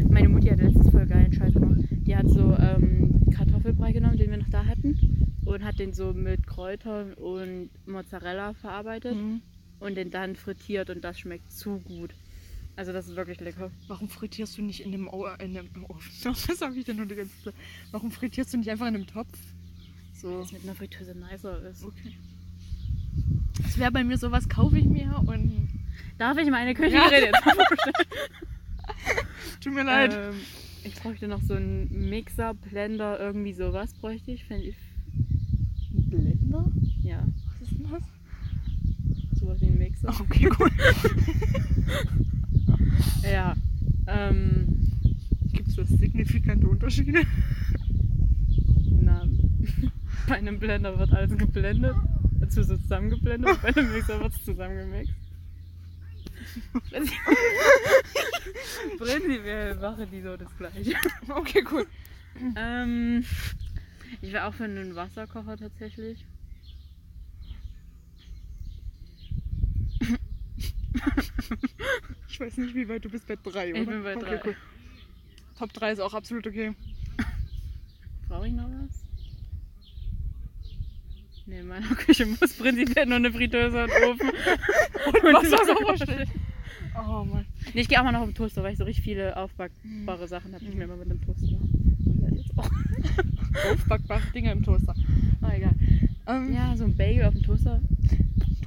Meine 0.09 0.29
Mutti 0.29 0.47
hat 0.47 0.59
letztens 0.59 0.89
voll 0.89 1.05
geilen 1.05 1.33
Scheiß 1.33 1.53
gemacht. 1.53 1.79
Die 1.91 2.15
hat 2.15 2.27
so 2.27 2.55
ähm, 2.59 3.21
Kartoffelbrei 3.35 3.91
genommen, 3.91 4.17
den 4.17 4.29
wir 4.31 4.37
noch 4.37 4.49
da 4.49 4.65
hatten. 4.65 5.35
Und 5.45 5.63
hat 5.63 5.79
den 5.79 5.93
so 5.93 6.13
mit 6.13 6.45
Kräutern 6.47 7.13
und 7.13 7.69
Mozzarella 7.85 8.53
verarbeitet. 8.53 9.15
Mhm. 9.15 9.41
Und 9.79 9.95
den 9.95 10.09
dann 10.09 10.35
frittiert 10.35 10.89
und 10.89 11.03
das 11.03 11.19
schmeckt 11.19 11.51
zu 11.51 11.79
gut. 11.79 12.13
Also 12.75 12.93
das 12.93 13.07
ist 13.07 13.15
wirklich 13.15 13.39
lecker. 13.39 13.71
Warum 13.87 14.07
frittierst 14.07 14.57
du 14.57 14.61
nicht 14.61 14.81
in 14.81 14.91
dem, 14.91 15.09
Au 15.09 15.25
in 15.39 15.55
dem 15.55 15.85
Ofen? 15.85 16.11
Was 16.47 16.61
habe 16.61 16.75
ich 16.77 16.85
denn 16.85 16.97
nur 16.97 17.05
die 17.05 17.15
ganze 17.15 17.43
Zeit? 17.43 17.53
Warum 17.91 18.11
frittierst 18.11 18.53
du 18.53 18.57
nicht 18.57 18.69
einfach 18.69 18.87
in 18.87 18.95
einem 18.95 19.07
Topf? 19.07 19.37
So. 20.13 20.39
Was 20.39 20.51
mit 20.51 20.63
einer 20.63 20.75
Fritteuse 20.75 21.15
nicer 21.15 21.61
ist. 21.69 21.83
Okay. 21.83 22.15
Das 23.63 23.77
wäre 23.77 23.91
bei 23.91 24.03
mir 24.03 24.17
sowas, 24.17 24.47
kaufe 24.47 24.77
ich 24.77 24.85
mir 24.85 25.23
und. 25.25 25.67
Darf 26.17 26.37
ich 26.37 26.49
meine 26.49 26.73
Küchengeräte 26.73 27.31
vorstellen? 27.43 27.93
Tut 29.61 29.73
mir 29.73 29.83
leid. 29.83 30.13
Ähm, 30.13 30.35
ich 30.83 30.95
bräuchte 30.95 31.27
noch 31.27 31.41
so 31.41 31.55
einen 31.55 32.09
Mixer, 32.09 32.53
Blender, 32.53 33.19
irgendwie 33.19 33.53
sowas 33.53 33.93
bräuchte 33.93 34.31
ich. 34.31 34.45
Fänd 34.45 34.63
ich 34.63 34.75
Blender? 35.89 36.65
ja, 37.01 37.25
Was 37.59 37.71
ist 37.71 37.77
denn 37.79 37.89
das? 37.91 38.03
Sowas 39.47 39.61
wie 39.61 39.67
ein 39.67 39.77
Mixer. 39.77 40.09
Okay, 40.21 40.49
cool. 40.59 40.69
Ja. 43.23 43.55
Ähm, 44.07 44.87
Gibt 45.51 45.67
es 45.69 45.75
da 45.75 45.83
signifikante 45.85 46.67
Unterschiede? 46.67 47.23
na, 49.01 49.27
bei 50.27 50.35
einem 50.35 50.59
Blender 50.59 50.97
wird 50.97 51.11
alles 51.13 51.37
geblendet, 51.37 51.95
dazu 52.39 52.63
so 52.63 52.77
zusammengeblendet, 52.77 53.49
und 53.51 53.61
bei 53.61 53.75
einem 53.75 53.91
Mixer 53.91 54.19
wird 54.21 54.33
es 54.33 54.43
zusammengemixt. 54.45 55.13
Prinzip- 56.89 57.13
Prinzipiell 58.97 59.75
machen 59.75 60.07
die 60.11 60.21
so 60.21 60.37
das 60.37 60.55
gleiche. 60.57 60.93
Okay, 61.29 61.63
cool. 61.71 61.85
Ähm, 62.55 63.23
ich 64.21 64.31
wäre 64.31 64.45
auch 64.45 64.53
für 64.53 64.65
einen 64.65 64.95
Wasserkocher 64.95 65.57
tatsächlich. 65.57 66.23
Ich 72.29 72.39
weiß 72.39 72.57
nicht, 72.57 72.75
wie 72.75 72.87
weit 72.87 73.03
du 73.03 73.09
bist 73.09 73.27
bei 73.27 73.35
3, 73.35 73.71
oder? 73.71 73.81
Ich 73.81 73.87
bin 73.87 74.03
bei 74.03 74.15
okay, 74.15 74.25
drei. 74.25 74.41
Cool. 74.45 74.55
Top 75.57 75.73
3 75.73 75.91
ist 75.93 75.99
auch 75.99 76.13
absolut 76.13 76.45
okay. 76.45 76.73
Brauche 78.27 78.47
ich 78.47 78.53
noch 78.53 78.65
was? 78.65 79.07
Ne, 81.47 81.59
in 81.59 81.67
meiner 81.67 81.87
Küche 81.95 82.25
muss 82.25 82.53
prinzipiell 82.53 83.05
nur 83.05 83.15
eine 83.15 83.31
Fritteuse 83.31 83.85
und 83.85 83.89
Ofen. 83.89 84.29
und 85.87 86.01
stehen. 86.03 86.29
Oh 86.95 87.23
Mann. 87.23 87.45
Nee, 87.73 87.81
ich 87.81 87.87
gehe 87.87 87.99
auch 87.99 88.03
mal 88.03 88.11
noch 88.11 88.21
auf 88.21 88.29
den 88.29 88.35
Toaster, 88.35 88.63
weil 88.63 88.73
ich 88.73 88.77
so 88.77 88.83
richtig 88.83 89.03
viele 89.03 89.37
aufbackbare 89.37 90.27
Sachen 90.27 90.53
habe, 90.53 90.65
ich 90.65 90.75
mir 90.75 90.83
immer 90.83 90.97
mit 90.97 91.09
dem 91.09 91.21
Toaster. 91.21 91.57
Aufbackbare 93.71 94.21
Dinge 94.33 94.51
im 94.51 94.63
Toaster. 94.63 94.95
Ah, 95.41 95.53
egal. 95.55 95.73
Ähm, 96.27 96.53
Ja, 96.53 96.75
so 96.75 96.83
ein 96.83 96.97
Bagel 96.97 97.25
auf 97.25 97.33
dem 97.33 97.43
Toaster. 97.43 97.81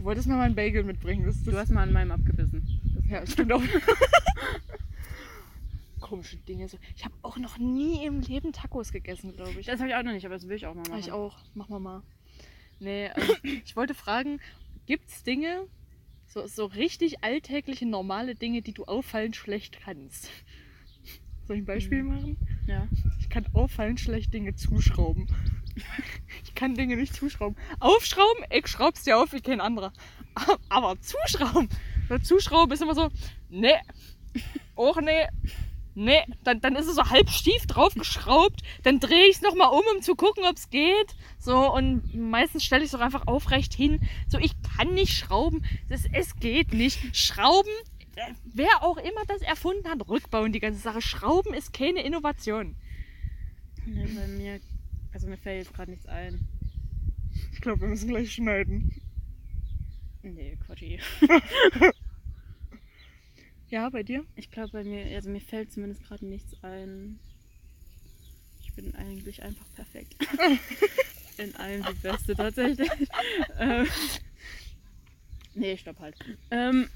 Du 0.00 0.06
wolltest 0.06 0.26
mir 0.28 0.34
mal 0.34 0.44
einen 0.44 0.54
Bagel 0.54 0.82
mitbringen. 0.82 1.26
Das, 1.26 1.36
das 1.44 1.46
Du 1.52 1.58
hast 1.58 1.70
mal 1.70 1.82
an 1.82 1.92
meinem 1.92 2.12
abgebissen. 2.12 2.62
Das 2.94 3.06
Ja, 3.06 3.26
stimmt 3.26 3.52
auch. 3.52 3.62
Komische 6.00 6.38
Dinge. 6.38 6.66
Ich 6.96 7.04
habe 7.04 7.14
auch 7.20 7.36
noch 7.36 7.58
nie 7.58 8.06
im 8.06 8.22
Leben 8.22 8.54
Tacos 8.54 8.92
gegessen, 8.92 9.36
glaube 9.36 9.60
ich. 9.60 9.66
Das 9.66 9.78
habe 9.78 9.90
ich 9.90 9.96
auch 9.96 10.02
noch 10.02 10.12
nicht, 10.12 10.24
aber 10.24 10.36
das 10.36 10.48
will 10.48 10.56
ich 10.56 10.66
auch 10.66 10.74
mal 10.74 10.88
machen. 10.88 11.00
ich 11.00 11.12
auch. 11.12 11.36
Machen 11.54 11.74
wir 11.74 11.80
mal. 11.80 12.02
Nee, 12.78 13.10
ähm, 13.14 13.36
ich 13.64 13.76
wollte 13.76 13.92
fragen, 13.92 14.40
gibt 14.86 15.10
es 15.10 15.22
Dinge, 15.22 15.66
so, 16.26 16.46
so 16.46 16.64
richtig 16.64 17.22
alltägliche, 17.22 17.84
normale 17.84 18.34
Dinge, 18.34 18.62
die 18.62 18.72
du 18.72 18.84
auffallend 18.84 19.36
schlecht 19.36 19.80
kannst? 19.82 20.30
Soll 21.46 21.56
ich 21.56 21.62
ein 21.62 21.66
Beispiel 21.66 22.04
machen? 22.04 22.38
Ja. 22.66 22.88
Ich 23.18 23.28
kann 23.28 23.44
auffallend 23.52 24.00
schlecht 24.00 24.32
Dinge 24.32 24.54
zuschrauben. 24.54 25.26
Ich 26.44 26.54
kann 26.54 26.74
Dinge 26.74 26.96
nicht 26.96 27.14
zuschrauben. 27.14 27.56
Aufschrauben, 27.80 28.44
ich 28.50 28.66
schraub's 28.66 29.02
dir 29.02 29.18
auf 29.18 29.32
wie 29.32 29.40
kein 29.40 29.60
anderer. 29.60 29.92
Aber 30.68 31.00
zuschrauben, 31.00 31.68
zuschrauben 32.22 32.72
ist 32.72 32.82
immer 32.82 32.94
so, 32.94 33.08
nee, 33.48 33.74
auch 34.76 35.00
nee, 35.00 35.26
nee. 35.94 36.22
Dann, 36.44 36.60
dann 36.60 36.76
ist 36.76 36.86
es 36.86 36.96
so 36.96 37.04
halb 37.10 37.30
schief 37.30 37.66
draufgeschraubt. 37.66 38.62
Dann 38.82 39.00
drehe 39.00 39.26
ich 39.26 39.36
es 39.36 39.42
nochmal 39.42 39.70
um, 39.70 39.82
um 39.94 40.02
zu 40.02 40.14
gucken, 40.14 40.44
ob 40.44 40.56
es 40.56 40.70
geht. 40.70 41.14
So, 41.38 41.72
und 41.72 42.14
meistens 42.14 42.64
stelle 42.64 42.84
ich 42.84 42.90
es 42.90 42.94
auch 42.94 43.04
einfach 43.04 43.26
aufrecht 43.26 43.74
hin. 43.74 44.00
So, 44.28 44.38
ich 44.38 44.52
kann 44.76 44.94
nicht 44.94 45.16
schrauben. 45.16 45.64
Das, 45.88 46.02
es 46.12 46.36
geht 46.36 46.72
nicht. 46.72 47.16
Schrauben, 47.16 47.70
äh, 48.16 48.32
wer 48.44 48.82
auch 48.82 48.96
immer 48.96 49.24
das 49.28 49.42
erfunden 49.42 49.88
hat, 49.88 50.08
rückbauen 50.08 50.52
die 50.52 50.60
ganze 50.60 50.80
Sache. 50.80 51.02
Schrauben 51.02 51.54
ist 51.54 51.72
keine 51.72 52.02
Innovation. 52.02 52.76
Nee, 53.86 54.06
bei 54.14 54.26
mir, 54.26 54.60
also 55.12 55.26
mir 55.28 55.36
fällt 55.36 55.64
jetzt 55.64 55.74
gerade 55.74 55.90
nichts 55.90 56.06
ein. 56.06 56.46
Ich 57.52 57.60
glaube, 57.60 57.82
wir 57.82 57.88
müssen 57.88 58.08
gleich 58.08 58.32
schneiden. 58.32 58.92
Nee, 60.22 60.56
Quatschi. 60.66 60.98
Ja, 63.70 63.88
bei 63.88 64.02
dir? 64.02 64.26
Ich 64.34 64.50
glaube 64.50 64.70
bei 64.72 64.82
mir, 64.82 65.06
also 65.14 65.30
mir 65.30 65.40
fällt 65.40 65.72
zumindest 65.72 66.02
gerade 66.02 66.26
nichts 66.26 66.56
ein. 66.64 67.20
Ich 68.62 68.74
bin 68.74 68.94
eigentlich 68.96 69.44
einfach 69.44 69.64
perfekt. 69.76 70.16
In 71.38 71.54
allem 71.54 71.84
die 71.84 71.94
Beste 72.02 72.34
tatsächlich. 72.34 72.90
ähm, 73.58 73.86
nee, 75.54 75.76
stopp 75.76 76.00
halt. 76.00 76.16
Ähm, 76.50 76.88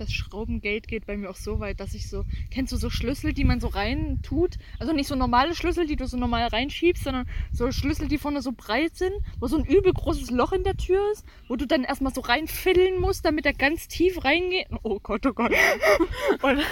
Das 0.00 0.14
Schraubengate 0.14 0.88
geht 0.88 1.04
bei 1.04 1.18
mir 1.18 1.28
auch 1.28 1.36
so 1.36 1.60
weit, 1.60 1.78
dass 1.78 1.92
ich 1.92 2.08
so. 2.08 2.24
Kennst 2.50 2.72
du 2.72 2.78
so 2.78 2.88
Schlüssel, 2.88 3.34
die 3.34 3.44
man 3.44 3.60
so 3.60 3.66
rein 3.66 4.20
tut? 4.22 4.56
Also 4.78 4.94
nicht 4.94 5.06
so 5.06 5.14
normale 5.14 5.54
Schlüssel, 5.54 5.86
die 5.86 5.96
du 5.96 6.06
so 6.06 6.16
normal 6.16 6.46
reinschiebst, 6.46 7.04
sondern 7.04 7.28
so 7.52 7.70
Schlüssel, 7.70 8.08
die 8.08 8.16
vorne 8.16 8.40
so 8.40 8.52
breit 8.52 8.96
sind, 8.96 9.12
wo 9.40 9.46
so 9.46 9.58
ein 9.58 9.66
übel 9.66 9.92
großes 9.92 10.30
Loch 10.30 10.52
in 10.52 10.64
der 10.64 10.78
Tür 10.78 11.02
ist, 11.12 11.26
wo 11.48 11.56
du 11.56 11.66
dann 11.66 11.84
erstmal 11.84 12.14
so 12.14 12.22
reinfiddeln 12.22 12.98
musst, 12.98 13.26
damit 13.26 13.44
er 13.44 13.52
ganz 13.52 13.88
tief 13.88 14.24
reingeht. 14.24 14.68
Oh 14.84 15.00
Gott, 15.00 15.26
oh 15.26 15.34
Gott. 15.34 15.52
Und, 16.40 16.62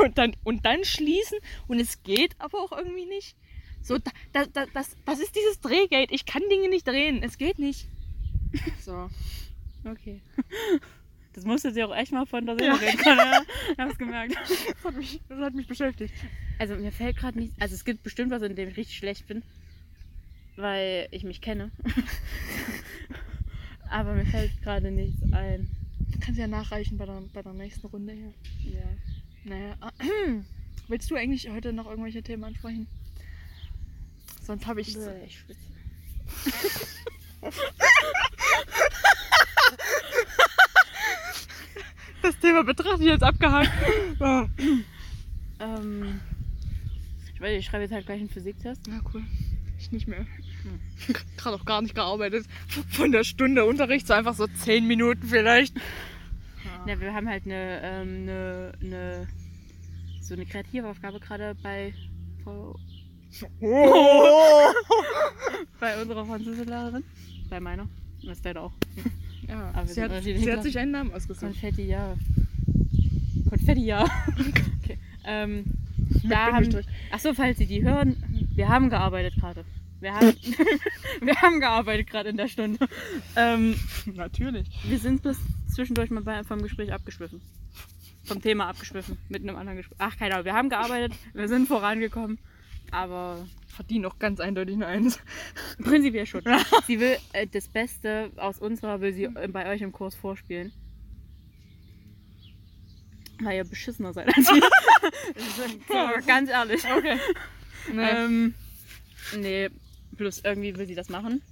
und, 0.00 0.18
dann, 0.18 0.34
und 0.42 0.66
dann 0.66 0.82
schließen. 0.82 1.38
Und 1.68 1.78
es 1.78 2.02
geht 2.02 2.34
aber 2.40 2.58
auch 2.58 2.72
irgendwie 2.72 3.06
nicht. 3.06 3.36
So, 3.82 3.98
da, 3.98 4.10
da, 4.32 4.46
da, 4.46 4.66
das, 4.74 4.96
das 5.04 5.20
ist 5.20 5.36
dieses 5.36 5.60
Drehgate. 5.60 6.12
Ich 6.12 6.26
kann 6.26 6.42
Dinge 6.50 6.68
nicht 6.68 6.88
drehen. 6.88 7.22
Es 7.22 7.38
geht 7.38 7.60
nicht. 7.60 7.86
So. 8.80 9.08
Okay. 9.84 10.20
Das 11.38 11.44
musstet 11.44 11.76
ihr 11.76 11.88
auch 11.88 11.94
echt 11.94 12.10
mal 12.10 12.26
von 12.26 12.44
der 12.46 12.56
Ja. 12.60 12.74
Seele 12.74 12.88
reden 12.88 12.98
können. 12.98 13.18
Ja. 13.18 13.42
Ich 13.70 13.78
hab's 13.78 13.96
gemerkt. 13.96 14.34
Das 14.74 14.84
hat 14.84 14.96
mich, 14.96 15.20
das 15.28 15.38
hat 15.38 15.54
mich 15.54 15.68
beschäftigt. 15.68 16.12
Also 16.58 16.74
mir 16.74 16.90
fällt 16.90 17.16
gerade 17.16 17.38
nicht. 17.38 17.52
Also 17.60 17.76
es 17.76 17.84
gibt 17.84 18.02
bestimmt 18.02 18.32
was, 18.32 18.42
in 18.42 18.56
dem 18.56 18.70
ich 18.70 18.76
richtig 18.76 18.96
schlecht 18.96 19.28
bin. 19.28 19.44
Weil 20.56 21.06
ich 21.12 21.22
mich 21.22 21.40
kenne. 21.40 21.70
Aber 23.88 24.14
mir 24.14 24.26
fällt 24.26 24.60
gerade 24.62 24.90
nichts 24.90 25.22
ein. 25.32 25.70
Du 26.10 26.18
kannst 26.18 26.40
ja 26.40 26.48
nachreichen 26.48 26.98
bei 26.98 27.06
der, 27.06 27.22
bei 27.32 27.42
der 27.42 27.52
nächsten 27.52 27.86
Runde 27.86 28.14
hier. 28.14 28.34
Ja. 28.72 28.88
Naja. 29.44 29.76
Willst 30.88 31.08
du 31.08 31.14
eigentlich 31.14 31.48
heute 31.50 31.72
noch 31.72 31.86
irgendwelche 31.86 32.24
Themen 32.24 32.42
ansprechen? 32.42 32.88
Sonst 34.42 34.66
habe 34.66 34.80
ich. 34.80 34.92
Bäh, 34.92 35.24
ich 35.24 35.38
schwitze. 35.38 35.60
Das 42.22 42.38
Thema 42.40 42.64
betrachte 42.64 43.02
ich 43.02 43.08
jetzt 43.10 43.22
abgehakt. 43.22 43.70
Ähm, 45.60 46.20
ich 47.34 47.40
weiß, 47.40 47.58
ich 47.58 47.66
schreibe 47.66 47.82
jetzt 47.82 47.92
halt 47.92 48.06
gleich 48.06 48.20
einen 48.20 48.28
Physiktest. 48.28 48.86
Ja, 48.86 49.00
cool. 49.12 49.24
Ich 49.76 49.90
nicht 49.90 50.06
mehr. 50.06 50.24
Gerade 51.36 51.56
auch 51.56 51.64
gar 51.64 51.82
nicht 51.82 51.96
gearbeitet. 51.96 52.46
Von 52.90 53.10
der 53.10 53.24
Stunde 53.24 53.64
Unterricht 53.64 54.06
so 54.06 54.14
einfach 54.14 54.34
so 54.34 54.46
10 54.46 54.86
Minuten 54.86 55.26
vielleicht. 55.26 55.74
Ja, 56.86 57.00
wir 57.00 57.12
haben 57.12 57.28
halt 57.28 57.44
eine, 57.44 57.80
ähm, 57.82 58.08
eine, 58.22 58.72
eine 58.80 59.28
so 60.20 60.34
eine 60.34 60.46
Kreativaufgabe 60.46 61.18
gerade 61.18 61.56
bei 61.60 61.92
Frau- 62.44 62.78
Oh. 63.60 64.72
bei 65.80 66.00
unserer 66.00 66.24
Französischlehrerin. 66.24 67.02
Bei 67.50 67.58
meiner. 67.58 67.88
Das 68.22 68.38
ist 68.38 68.44
leider 68.44 68.62
auch. 68.62 68.72
Ja, 69.48 69.70
Aber 69.74 69.86
sie, 69.86 70.02
hat, 70.02 70.22
sie 70.22 70.52
hat 70.52 70.62
sich 70.62 70.78
einen 70.78 70.92
Namen 70.92 71.12
ausgesucht. 71.12 71.52
Konfetti, 71.52 71.86
ja. 71.86 72.16
Konfetti, 73.48 73.84
ja. 73.84 74.04
okay. 74.82 74.98
Ähm, 75.24 75.64
da 76.24 76.52
haben, 76.52 76.68
achso, 77.10 77.34
falls 77.34 77.58
Sie 77.58 77.66
die 77.66 77.82
hören, 77.82 78.22
wir 78.54 78.68
haben 78.68 78.90
gearbeitet 78.90 79.34
gerade. 79.40 79.64
Wir 80.00 80.14
haben, 80.14 80.32
wir 81.20 81.34
haben 81.42 81.60
gearbeitet 81.60 82.08
gerade 82.08 82.28
in 82.28 82.36
der 82.36 82.48
Stunde. 82.48 82.86
Ähm, 83.36 83.74
Natürlich. 84.14 84.68
wir 84.84 84.98
sind 84.98 85.22
bis 85.22 85.38
zwischendurch 85.74 86.10
mal 86.10 86.22
bei, 86.22 86.44
vom 86.44 86.62
Gespräch 86.62 86.92
abgeschwiffen. 86.92 87.40
Vom 88.24 88.42
Thema 88.42 88.68
abgeschwiffen. 88.68 89.16
Mit 89.28 89.42
einem 89.42 89.56
anderen 89.56 89.78
Gespräch. 89.78 89.98
Ach, 89.98 90.16
keine 90.16 90.34
Ahnung. 90.34 90.44
Wir 90.44 90.54
haben 90.54 90.68
gearbeitet, 90.68 91.14
wir 91.32 91.48
sind 91.48 91.66
vorangekommen. 91.66 92.38
Aber 92.90 93.46
Verdienen 93.68 94.06
auch 94.06 94.18
ganz 94.18 94.40
eindeutig 94.40 94.74
eine 94.76 94.86
Eins. 94.86 95.20
prinzipiell 95.82 96.26
schon. 96.26 96.42
Sie 96.86 97.00
will 97.00 97.16
äh, 97.32 97.46
das 97.46 97.68
Beste 97.68 98.30
aus 98.36 98.58
unserer, 98.58 99.00
will 99.00 99.12
sie 99.12 99.24
äh, 99.24 99.48
bei 99.48 99.70
euch 99.70 99.82
im 99.82 99.92
Kurs 99.92 100.14
vorspielen. 100.14 100.72
Weil 103.40 103.56
ihr 103.56 103.64
beschissener 103.64 104.12
seid 104.12 104.28
als 104.28 104.48
wir. 104.48 104.68
Das 105.34 105.56
so, 105.88 106.26
ganz 106.26 106.50
ehrlich. 106.50 106.82
Okay. 106.84 107.18
Nee. 107.92 108.10
Ähm, 108.10 108.54
nee, 109.36 109.68
bloß 110.12 110.40
irgendwie 110.44 110.76
will 110.76 110.86
sie 110.86 110.94
das 110.94 111.08
machen. 111.08 111.42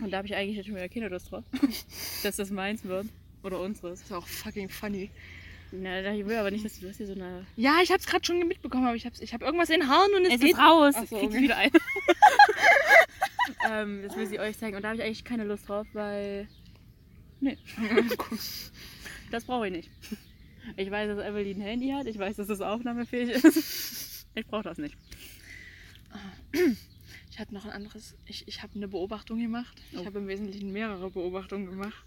Und 0.00 0.10
da 0.10 0.18
habe 0.18 0.26
ich 0.26 0.34
eigentlich 0.34 0.64
schon 0.64 0.76
wieder 0.76 0.88
keine 0.88 1.08
Lust 1.08 1.30
drauf. 1.30 1.44
dass 2.22 2.36
das 2.36 2.50
meins 2.50 2.84
wird. 2.84 3.06
Oder 3.42 3.60
unseres. 3.60 4.00
ist 4.00 4.12
auch 4.12 4.26
fucking 4.26 4.68
funny. 4.68 5.10
Na, 5.76 6.12
ich 6.14 6.24
will 6.26 6.36
aber 6.36 6.50
nicht, 6.50 6.64
dass 6.64 6.78
du 6.78 6.86
das 6.86 6.96
hier 6.98 7.06
so 7.06 7.14
eine. 7.14 7.46
Ja, 7.56 7.78
ich 7.82 7.90
hab's 7.90 8.06
gerade 8.06 8.24
schon 8.24 8.38
mitbekommen, 8.46 8.86
aber 8.86 8.96
ich 8.96 9.04
hab's, 9.06 9.20
ich 9.20 9.34
hab 9.34 9.42
irgendwas 9.42 9.70
in 9.70 9.80
den 9.80 9.88
Haaren 9.88 10.12
und 10.14 10.24
es, 10.26 10.34
Es 10.34 10.40
geht. 10.40 10.52
ist 10.52 10.58
raus! 10.58 10.94
Ach 10.96 11.06
so, 11.06 11.16
okay. 11.16 11.42
wieder 11.42 11.56
ein. 11.56 11.70
ähm, 13.70 14.02
das 14.06 14.16
will 14.16 14.26
sie 14.26 14.38
euch 14.40 14.56
zeigen. 14.58 14.76
Und 14.76 14.82
da 14.82 14.88
habe 14.88 14.96
ich 14.98 15.02
eigentlich 15.04 15.24
keine 15.24 15.44
Lust 15.44 15.68
drauf, 15.68 15.86
weil. 15.92 16.48
Nee. 17.40 17.58
das 19.30 19.44
brauche 19.44 19.66
ich 19.66 19.72
nicht. 19.72 19.90
Ich 20.76 20.90
weiß, 20.90 21.14
dass 21.14 21.26
Evelyn 21.26 21.58
ein 21.58 21.62
Handy 21.62 21.90
hat. 21.90 22.06
Ich 22.06 22.18
weiß, 22.18 22.36
dass 22.36 22.48
es 22.48 22.60
aufnahmefähig 22.60 23.30
ist. 23.30 24.26
Ich 24.36 24.46
brauche 24.48 24.64
das 24.64 24.78
nicht. 24.78 24.96
Ich 27.30 27.40
hatte 27.40 27.52
noch 27.52 27.64
ein 27.64 27.72
anderes. 27.72 28.14
Ich, 28.26 28.46
ich 28.46 28.62
habe 28.62 28.76
eine 28.76 28.86
Beobachtung 28.86 29.40
gemacht. 29.40 29.82
Ich 29.90 29.98
Oh. 29.98 30.06
habe 30.06 30.20
im 30.20 30.28
Wesentlichen 30.28 30.72
mehrere 30.72 31.10
Beobachtungen 31.10 31.66
gemacht. 31.66 32.04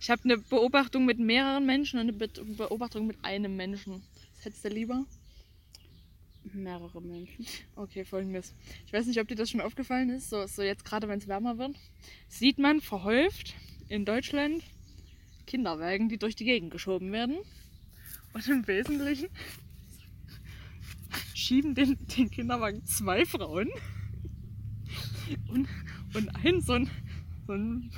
Ich 0.00 0.10
habe 0.10 0.22
eine 0.24 0.38
Beobachtung 0.38 1.04
mit 1.04 1.18
mehreren 1.18 1.66
Menschen 1.66 1.98
und 1.98 2.08
eine 2.08 2.12
Be 2.12 2.28
Beobachtung 2.28 3.06
mit 3.06 3.24
einem 3.24 3.56
Menschen. 3.56 4.02
Was 4.36 4.44
hättest 4.44 4.64
du 4.64 4.68
lieber? 4.68 5.04
Mehrere 6.44 7.02
Menschen. 7.02 7.46
Okay, 7.76 8.04
folgendes. 8.04 8.54
Ich 8.86 8.92
weiß 8.92 9.06
nicht, 9.06 9.20
ob 9.20 9.28
dir 9.28 9.34
das 9.34 9.50
schon 9.50 9.60
aufgefallen 9.60 10.10
ist. 10.10 10.30
So, 10.30 10.46
so 10.46 10.62
jetzt 10.62 10.84
gerade, 10.84 11.08
wenn 11.08 11.18
es 11.18 11.28
wärmer 11.28 11.58
wird, 11.58 11.76
sieht 12.28 12.58
man 12.58 12.80
verhäuft 12.80 13.54
in 13.88 14.04
Deutschland 14.04 14.62
Kinderwagen, 15.46 16.08
die 16.08 16.18
durch 16.18 16.36
die 16.36 16.44
Gegend 16.44 16.70
geschoben 16.70 17.12
werden. 17.12 17.38
Und 18.32 18.46
im 18.48 18.66
Wesentlichen 18.66 19.28
schieben 21.34 21.74
den, 21.74 21.98
den 22.16 22.30
Kinderwagen 22.30 22.84
zwei 22.84 23.24
Frauen 23.24 23.68
und, 25.48 25.68
und 26.14 26.28
ein 26.44 26.60
so 26.60 26.74
ein, 26.74 26.90
so 27.46 27.54
ein 27.54 27.90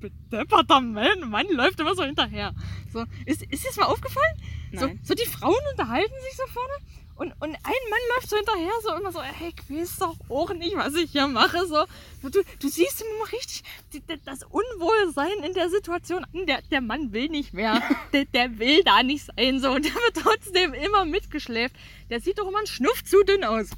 bedepperter 0.00 0.80
Mann, 0.80 1.28
Mann 1.30 1.46
läuft 1.50 1.80
immer 1.80 1.94
so 1.94 2.04
hinterher. 2.04 2.54
So, 2.92 3.04
ist, 3.26 3.42
ist 3.42 3.64
dir 3.64 3.68
das 3.68 3.76
mal 3.76 3.86
aufgefallen? 3.86 4.36
So, 4.72 4.86
Nein. 4.86 5.00
so 5.02 5.14
die 5.14 5.26
Frauen 5.26 5.60
unterhalten 5.72 6.14
sich 6.22 6.36
so 6.36 6.46
vorne 6.52 6.72
und, 7.18 7.32
und 7.40 7.50
ein 7.50 7.84
Mann 7.90 8.00
läuft 8.14 8.30
so 8.30 8.36
hinterher, 8.36 8.70
so 8.80 8.94
immer 8.94 9.10
so, 9.10 9.20
hey, 9.20 9.52
ich 9.52 9.76
weiß 9.76 9.96
doch 9.96 10.16
auch 10.28 10.54
nicht, 10.54 10.76
was 10.76 10.94
ich 10.94 11.10
hier 11.10 11.26
mache. 11.26 11.66
So, 11.66 11.84
So, 12.22 12.28
du, 12.28 12.42
du 12.60 12.68
siehst 12.68 13.02
immer 13.02 13.32
richtig 13.32 13.64
die, 13.92 14.00
die, 14.00 14.20
das 14.24 14.44
Unwohlsein 14.44 15.42
in 15.44 15.52
der 15.52 15.68
Situation. 15.68 16.24
Der, 16.32 16.62
der 16.62 16.80
Mann 16.80 17.12
will 17.12 17.28
nicht 17.28 17.52
mehr. 17.52 17.82
Der, 18.12 18.24
der 18.24 18.58
will 18.58 18.84
da 18.84 19.02
nicht 19.02 19.26
sein. 19.26 19.60
So, 19.60 19.72
und 19.72 19.84
der 19.84 19.94
wird 19.94 20.16
trotzdem 20.22 20.74
immer 20.74 21.04
mitgeschläft. 21.04 21.74
Der 22.08 22.20
sieht 22.20 22.38
doch 22.38 22.46
immer 22.48 22.60
ein 22.60 22.66
Schnuff 22.66 23.04
zu 23.04 23.22
dünn 23.24 23.42
aus. 23.44 23.70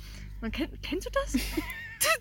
Man, 0.43 0.53
kenn, 0.53 0.71
kennst 0.83 1.07
du 1.07 1.11
das? 1.11 1.41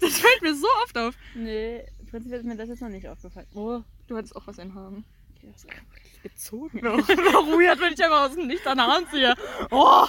Das 0.02 0.20
fällt 0.20 0.42
mir 0.42 0.54
so 0.54 0.68
oft 0.84 0.98
auf. 0.98 1.16
Nee, 1.36 1.86
prinzipiell 2.10 2.40
ist 2.40 2.46
mir 2.46 2.56
das 2.58 2.70
jetzt 2.70 2.82
noch 2.82 2.90
nicht 2.90 3.08
aufgefallen. 3.08 3.48
Oh, 3.54 3.82
Du 4.08 4.18
hattest 4.18 4.36
auch 4.36 4.48
was 4.48 4.58
in 4.58 4.74
Haaren. 4.74 5.06
ist 5.54 5.66
wirklich 5.66 6.22
gezogen. 6.24 6.82
Weird, 6.82 7.80
wenn 7.80 7.94
ich 7.94 8.04
einfach 8.04 8.30
aus 8.30 8.36
dem 8.36 8.50
Licht 8.50 8.66
an 8.68 8.78
der 8.78 8.88
Hand 8.88 9.10
ziehe. 9.12 9.36
Oh, 9.72 10.06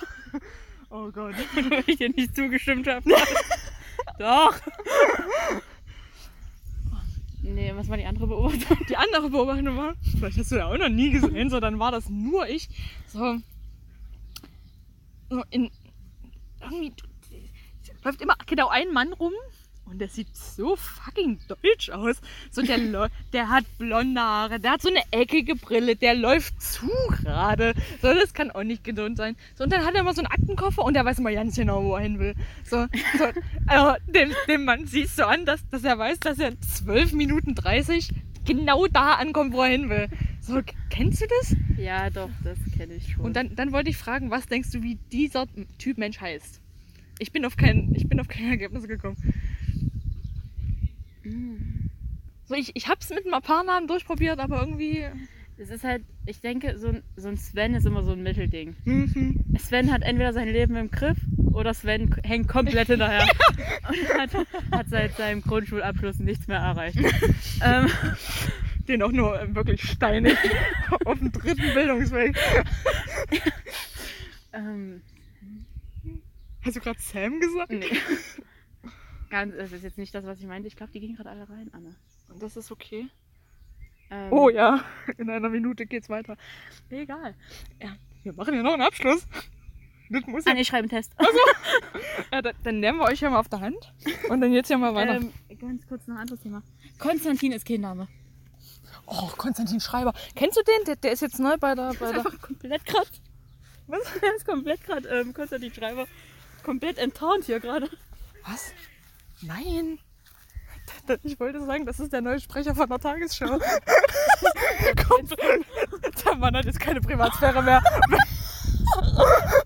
oh 0.91 1.11
Gott. 1.11 1.35
Weil 1.71 1.85
ich 1.87 1.97
dir 1.99 2.09
nicht 2.11 2.35
zugestimmt 2.35 2.89
habe. 2.89 3.09
Doch. 4.19 4.57
Nee, 7.43 7.73
was 7.75 7.89
war 7.89 7.97
die 7.97 8.05
andere 8.07 8.27
Beobachtung? 8.27 8.79
Die 8.89 8.97
andere 8.97 9.31
Beobachtung 9.31 9.77
war, 9.77 9.95
vielleicht 10.19 10.39
hast 10.39 10.53
du 10.53 10.57
ja 10.57 10.67
auch 10.67 10.77
noch 10.77 10.89
nie 10.89 11.11
gesehen, 11.11 11.51
so 11.51 11.59
dann 11.59 11.79
war 11.79 11.91
das 11.91 12.09
nur 12.09 12.47
ich. 12.49 12.69
So, 13.07 13.39
so 15.31 15.43
in 15.51 15.71
irgendwie 16.61 16.93
läuft 18.05 18.21
immer 18.21 18.37
genau 18.47 18.69
ein 18.69 18.93
Mann 18.93 19.13
rum 19.15 19.33
und 19.91 19.99
der 19.99 20.09
sieht 20.09 20.35
so 20.37 20.77
fucking 20.77 21.39
deutsch 21.49 21.91
aus. 21.91 22.21
So 22.51 22.63
der, 22.63 22.79
der 23.33 23.49
hat 23.49 23.65
blonde 23.79 24.21
Haare, 24.21 24.61
der 24.61 24.73
hat 24.73 24.83
so 24.83 24.89
eine 24.89 25.03
eckige 25.11 25.57
Brille, 25.57 25.97
der 25.97 26.15
läuft 26.15 26.61
zu 26.63 26.89
gerade. 27.09 27.75
So, 28.01 28.13
das 28.15 28.33
kann 28.35 28.51
auch 28.51 28.63
nicht 28.63 28.85
gesund 28.85 29.17
sein. 29.17 29.37
So, 29.57 29.65
und 29.65 29.73
dann 29.73 29.85
hat 29.85 29.95
er 29.95 30.01
immer 30.01 30.15
so 30.15 30.23
einen 30.23 30.31
Aktenkoffer 30.33 30.85
und 30.85 30.95
der 30.95 31.05
weiß 31.05 31.19
immer 31.19 31.33
ganz 31.33 31.57
genau, 31.57 31.83
wo 31.85 31.97
er 31.97 32.03
hin 32.03 32.19
will. 32.19 32.35
So, 32.65 32.87
so 33.19 33.25
also, 33.67 33.97
dem, 34.09 34.33
dem 34.49 34.65
Mann 34.65 34.87
siehst 34.87 35.19
du 35.19 35.27
an, 35.27 35.45
dass, 35.45 35.67
dass 35.71 35.85
er 35.85 35.99
weiß, 35.99 36.21
dass 36.21 36.39
er 36.39 36.49
in 36.49 36.63
12 36.63 37.13
Minuten 37.13 37.55
30 37.55 38.11
genau 38.45 38.87
da 38.87 39.15
ankommt, 39.15 39.53
wo 39.53 39.63
er 39.63 39.71
hin 39.71 39.91
will. 39.91 40.09
So, 40.41 40.61
kennst 40.89 41.21
du 41.21 41.27
das? 41.27 41.57
Ja, 41.77 42.11
doch, 42.11 42.31
das 42.45 42.59
kenne 42.77 42.95
ich 42.95 43.13
schon. 43.13 43.25
Und 43.25 43.37
dann, 43.37 43.55
dann 43.55 43.73
wollte 43.73 43.91
ich 43.91 43.97
fragen, 43.97 44.31
was 44.31 44.47
denkst 44.47 44.71
du, 44.71 44.83
wie 44.83 44.99
dieser 45.13 45.47
Typ 45.79 45.99
Mensch 45.99 46.21
heißt? 46.21 46.61
Ich 47.19 47.33
bin 47.33 47.45
auf 47.45 47.57
kein, 47.57 47.93
ich 47.95 48.09
bin 48.09 48.19
auf 48.19 48.29
kein 48.29 48.49
Ergebnis 48.49 48.89
gekommen. 48.89 49.17
So, 52.51 52.57
ich, 52.57 52.75
ich 52.75 52.89
hab's 52.89 53.11
mit 53.11 53.25
ein 53.33 53.43
paar 53.43 53.63
Namen 53.63 53.87
durchprobiert, 53.87 54.41
aber 54.41 54.59
irgendwie. 54.59 55.05
Es 55.57 55.71
ist 55.71 55.85
halt, 55.85 56.03
ich 56.27 56.41
denke, 56.41 56.77
so 56.79 56.89
ein, 56.89 57.05
so 57.15 57.29
ein 57.29 57.37
Sven 57.37 57.75
ist 57.75 57.87
immer 57.87 58.03
so 58.03 58.11
ein 58.11 58.25
Mittelding. 58.25 58.75
Mhm. 58.85 59.45
Sven 59.57 59.93
hat 59.93 60.03
entweder 60.03 60.33
sein 60.33 60.49
Leben 60.49 60.75
im 60.75 60.91
Griff 60.91 61.17
oder 61.53 61.75
Sven 61.75 62.13
hängt 62.25 62.49
komplett 62.49 62.87
hinterher 62.89 63.29
und 63.89 64.19
hat, 64.19 64.47
hat 64.73 64.89
seit 64.89 65.17
seinem 65.17 65.43
Grundschulabschluss 65.43 66.19
nichts 66.19 66.49
mehr 66.49 66.59
erreicht. 66.59 66.99
ähm, 67.63 67.89
Den 68.89 69.05
auch 69.05 69.13
nur 69.13 69.41
äh, 69.41 69.55
wirklich 69.55 69.83
steinig 69.83 70.37
auf 71.05 71.21
dem 71.21 71.31
dritten 71.31 71.73
Bildungsweg. 71.73 72.37
ähm, 74.55 75.03
Hast 76.65 76.75
du 76.75 76.81
gerade 76.81 76.99
Sam 77.01 77.39
gesagt? 77.39 77.71
nee. 77.71 77.97
Ganz, 79.29 79.55
das 79.57 79.71
ist 79.71 79.85
jetzt 79.85 79.99
nicht 79.99 80.13
das, 80.13 80.25
was 80.25 80.41
ich 80.41 80.47
meinte. 80.47 80.67
Ich 80.67 80.75
glaube, 80.75 80.91
die 80.91 80.99
gehen 80.99 81.15
gerade 81.15 81.31
alle 81.31 81.49
rein, 81.49 81.71
Anne. 81.73 81.95
Und 82.31 82.43
das 82.43 82.57
ist 82.57 82.71
okay. 82.71 83.09
Ähm, 84.11 84.33
Oh 84.33 84.49
ja, 84.49 84.85
in 85.19 85.31
einer 85.31 85.49
Minute 85.49 85.87
geht's 85.87 86.09
weiter. 86.09 86.37
Egal. 86.89 87.35
Ja, 87.81 87.97
wir 88.23 88.33
machen 88.33 88.55
ja 88.55 88.63
noch 88.63 88.73
einen 88.73 88.83
Abschluss. 88.83 89.27
Das 90.13 90.27
muss 90.27 90.45
Ah, 90.45 90.51
ja. 90.51 90.55
nee, 90.55 90.63
ich 90.63 90.69
schreibe 90.69 90.81
einen 90.83 90.89
Test. 90.91 91.13
ja 92.33 92.43
dann, 92.43 92.55
dann 92.65 92.81
nehmen 92.81 92.99
wir 92.99 93.05
euch 93.07 93.21
ja 93.21 93.31
mal 93.31 93.39
auf 93.39 93.49
der 93.49 93.61
Hand. 93.61 93.93
Und 94.29 94.41
dann 94.41 94.53
jetzt 94.53 94.69
ja 94.69 94.77
mal 94.79 94.95
weiter. 94.95 95.17
Ähm, 95.17 95.33
ganz 95.61 95.87
kurz 95.87 96.07
noch 96.09 96.17
ein 96.17 96.23
anderes 96.23 96.41
Thema. 96.41 96.63
Konstantin 96.99 97.53
ist 97.53 97.65
kein 97.67 97.81
Name. 97.83 98.09
oh, 99.07 99.29
Konstantin 99.37 99.79
Schreiber. 99.81 100.13
Kennst 100.35 100.57
du 100.57 100.63
den? 100.65 100.85
Der, 100.87 100.97
der 100.97 101.13
ist 101.13 101.21
jetzt 101.23 101.39
neu 101.39 101.57
bei 101.59 101.77
der. 101.77 101.95
Bei 102.01 102.11
der 102.13 102.25
komplett 102.25 102.85
gerade. 102.85 103.09
Was? 103.87 104.01
Der 104.23 104.37
ist 104.37 104.47
komplett 104.47 104.85
gerade, 104.85 105.09
ähm, 105.09 105.35
Konstantin 105.35 105.73
Schreiber, 105.75 106.07
komplett 106.63 106.97
enttarnt 106.99 107.45
hier 107.47 107.59
gerade. 107.59 107.91
was? 108.47 108.73
Nein. 109.43 109.99
Ich 111.23 111.39
wollte 111.41 111.65
sagen, 111.65 111.87
das 111.87 112.01
ist 112.01 112.13
der 112.13 112.21
neue 112.21 112.41
Sprecher 112.41 112.75
von 112.75 112.89
der 112.89 112.99
Tagesschau. 112.99 113.59
Der 116.25 116.35
Mann 116.37 116.57
hat 116.57 116.65
jetzt 116.65 116.81
keine 116.81 117.01
Privatsphäre 117.01 117.63
mehr. 117.63 117.83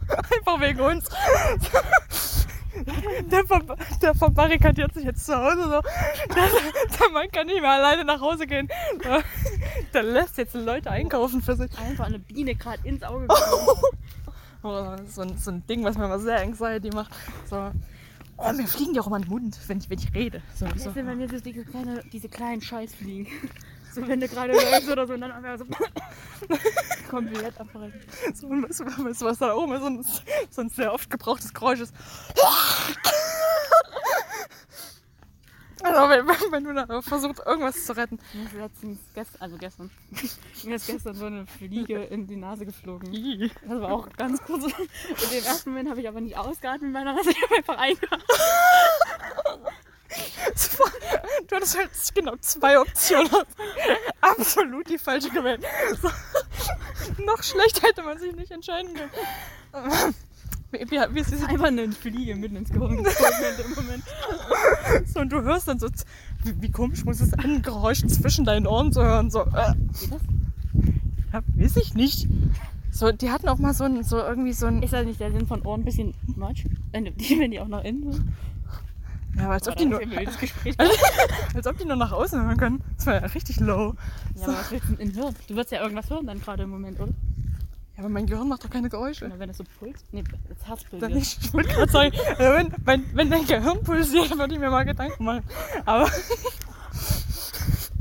Einfach 0.09 0.61
wegen 0.61 0.81
uns. 0.81 1.09
Der, 3.31 3.45
ver 3.47 3.61
der 4.03 4.15
verbarrikadiert 4.15 4.93
sich 4.95 5.05
jetzt 5.05 5.25
zu 5.25 5.35
Hause 5.35 5.63
so. 5.65 5.81
Der, 6.35 6.49
der 6.99 7.11
Mann 7.13 7.31
kann 7.31 7.47
nicht 7.47 7.61
mehr 7.61 7.71
alleine 7.71 8.05
nach 8.05 8.21
Hause 8.21 8.47
gehen. 8.47 8.69
Der, 9.03 9.23
der 9.93 10.03
lässt 10.03 10.39
jetzt 10.39 10.55
Leute 10.55 10.91
einkaufen 10.91 11.41
für 11.41 11.57
sich. 11.57 11.71
Einfach 11.79 12.07
eine 12.07 12.19
Biene 12.19 12.55
gerade 12.55 12.87
ins 12.87 13.03
Auge 13.03 13.29
gekommen. 13.29 13.79
Oh, 14.63 14.97
so, 15.07 15.23
ein, 15.23 15.37
so 15.37 15.51
ein 15.51 15.67
Ding, 15.67 15.85
was 15.85 15.97
mir 15.97 16.09
mal 16.09 16.19
sehr 16.19 16.41
Anxiety 16.41 16.91
macht. 16.91 17.15
So. 17.49 17.71
Oh, 18.37 18.53
mir 18.53 18.67
fliegen 18.67 18.93
die 18.95 19.01
auch 19.01 19.07
immer 19.07 19.17
in 19.17 19.23
den 19.23 19.31
Mund, 19.31 19.59
wenn 19.69 19.79
ich, 19.79 19.89
wenn 19.89 19.99
ich 19.99 20.13
rede. 20.15 20.43
So, 20.55 20.67
Das 20.67 20.83
so. 20.83 20.93
sind 20.93 21.07
bei 21.07 21.15
mir 21.15 21.29
so 21.29 21.39
diese, 21.39 21.65
kleine, 21.65 22.03
diese 22.13 22.29
kleinen 22.29 22.61
Scheißfliegen. 22.61 23.27
So, 23.95 24.05
wenn 24.09 24.19
du 24.19 24.27
gerade 24.27 24.53
läufst 24.53 24.89
oder 24.91 25.07
so, 25.07 25.13
und 25.15 25.21
dann 25.21 25.31
einfach 25.31 25.57
so 25.57 25.67
komplett 27.09 27.61
abbrechen. 27.61 28.01
So, 28.35 28.49
weißt 28.51 29.21
du, 29.21 29.25
was 29.27 29.39
da 29.39 29.55
oben 29.55 29.75
ist? 29.75 29.83
So 29.83 29.87
ein, 29.87 30.05
so 30.51 30.61
ein 30.63 30.69
sehr 30.69 30.93
oft 30.93 31.09
gebrauchtes 31.09 31.55
Geräusch 31.55 31.79
ist. 31.79 31.95
Also, 36.35 36.53
wenn, 36.53 36.65
du 36.65 36.75
da 36.75 37.03
versuchst, 37.03 37.43
irgendwas 37.47 37.85
zu 37.85 37.97
retten. 37.97 38.19
Mir 38.33 38.45
ist 38.45 38.53
letztens, 38.55 38.99
gestern, 39.15 39.43
also 39.43 39.57
gestern, 39.57 39.91
mir 40.65 40.77
ist 40.77 40.87
gestern 40.87 41.15
so 41.15 41.27
eine 41.27 41.47
Fliege 41.47 42.03
in 42.05 42.27
die 42.27 42.37
Nase 42.37 42.67
geflogen. 42.67 43.13
Das 43.67 43.81
war 43.81 43.93
auch 43.93 44.09
ganz 44.17 44.43
kurz. 44.43 44.65
In 44.65 45.31
dem 45.31 45.45
ersten 45.45 45.71
Moment 45.71 45.91
habe 45.91 46.01
ich 46.01 46.09
aber 46.09 46.21
nicht 46.21 46.37
ausgeatmet 46.37 46.83
mit 46.83 46.93
meiner 46.93 47.15
Nase, 47.15 47.31
ich 47.31 47.43
habe 47.43 47.57
einfach 47.57 47.79
eingeatmet. 47.79 48.25
Du 51.49 51.57
hattest 51.57 51.77
halt 51.77 51.91
genau 52.15 52.37
zwei 52.41 52.79
Optionen. 52.79 53.31
Absolut 54.21 54.89
die 54.89 54.99
falsche 54.99 55.31
gewählt. 55.31 55.65
So. 56.01 56.09
Noch 57.25 57.43
schlechter 57.43 57.89
hätte 57.89 58.03
man 58.03 58.19
sich 58.19 58.35
nicht 58.35 58.51
entscheiden 58.51 58.95
können. 58.95 60.15
Wie 60.75 61.21
ist 61.21 61.31
diese 61.31 61.47
Einfach 61.47 61.67
eine 61.67 61.91
Fliege 61.93 62.35
mitten 62.35 62.57
ins 62.57 62.71
Gehirn 62.71 62.97
geflogen 63.03 63.35
in 63.51 63.65
dem 63.65 63.75
Moment. 63.75 64.05
so, 65.07 65.21
und 65.21 65.33
du 65.33 65.43
hörst 65.43 65.69
dann 65.69 65.79
so, 65.79 65.89
wie, 66.43 66.63
wie 66.63 66.71
komisch 66.71 67.05
muss 67.05 67.21
es 67.21 67.31
sein, 67.31 67.41
ein 67.41 67.63
Geräusch 67.63 68.05
zwischen 68.07 68.45
deinen 68.45 68.67
Ohren 68.67 68.93
zu 68.93 69.03
hören. 69.03 69.31
So, 69.31 69.43
äh, 69.43 69.75
Geht 70.01 70.13
das? 70.13 70.23
ja, 71.33 71.43
weiß 71.57 71.77
ich 71.77 71.95
nicht. 71.95 72.29
So, 72.91 73.11
die 73.11 73.31
hatten 73.31 73.49
auch 73.49 73.59
mal 73.59 73.75
so 73.75 73.85
ein, 73.85 74.05
so 74.05 74.19
irgendwie 74.19 74.53
so 74.53 74.67
ein. 74.67 74.83
Ist 74.83 74.93
das 74.93 75.05
nicht 75.05 75.19
der 75.19 75.33
Sinn 75.33 75.47
von 75.47 75.63
Ohren 75.63 75.81
ein 75.81 75.85
bisschen 75.85 76.15
much? 76.37 76.65
Wenn 76.93 77.05
die, 77.07 77.39
wenn 77.41 77.51
die 77.51 77.61
auch 77.61 77.69
nach 77.69 77.83
innen 77.83 78.13
sind? 78.13 78.33
Ja, 79.37 79.47
aber 79.47 79.55
als 79.55 79.67
ob, 79.67 79.75
Boah, 79.75 79.83
die 79.83 79.87
nur, 79.87 80.01
als 81.55 81.67
ob 81.67 81.79
die 81.79 81.85
nur 81.85 81.97
nach 81.97 82.13
außen 82.13 82.41
hören 82.41 82.57
können. 82.57 82.83
Das 82.97 83.07
war 83.07 83.15
ja 83.15 83.21
richtig 83.21 83.59
low. 83.59 83.95
Ja, 84.37 84.45
aber 84.45 84.53
was 84.53 84.71
willst 84.71 84.89
du 84.91 84.95
denn 84.95 85.11
Hirn? 85.11 85.35
Du 85.49 85.57
wirst 85.57 85.73
ja 85.73 85.83
irgendwas 85.83 86.09
hören 86.09 86.27
dann 86.27 86.41
gerade 86.41 86.63
im 86.63 86.71
Moment, 86.71 87.01
oder? 87.01 87.13
Ja, 87.97 88.03
aber 88.03 88.09
mein 88.09 88.27
Gehirn 88.27 88.49
macht 88.49 88.65
doch 88.65 88.71
keine 88.71 88.89
Geräusche. 88.89 89.27
Oder 89.27 89.39
wenn 89.39 89.49
das 89.49 89.59
so 89.59 89.65
pulst? 89.79 90.05
Nee, 90.13 90.25
das 90.49 90.67
Herz 90.67 90.85
Dann 90.99 91.13
nicht. 91.13 91.39
Ich 91.45 91.55
wollte 91.55 91.69
gerade 91.69 91.93
sagen, 91.93 92.13
also 92.39 92.43
wenn, 92.57 92.75
wenn, 92.85 93.17
wenn 93.17 93.31
dein 93.31 93.47
Gehirn 93.47 93.83
pulsiert, 93.85 94.37
würde 94.37 94.55
ich 94.55 94.61
mir 94.61 94.71
mal 94.71 94.85
Gedanken 94.85 95.25
machen. 95.25 95.43
Aber. 95.85 96.11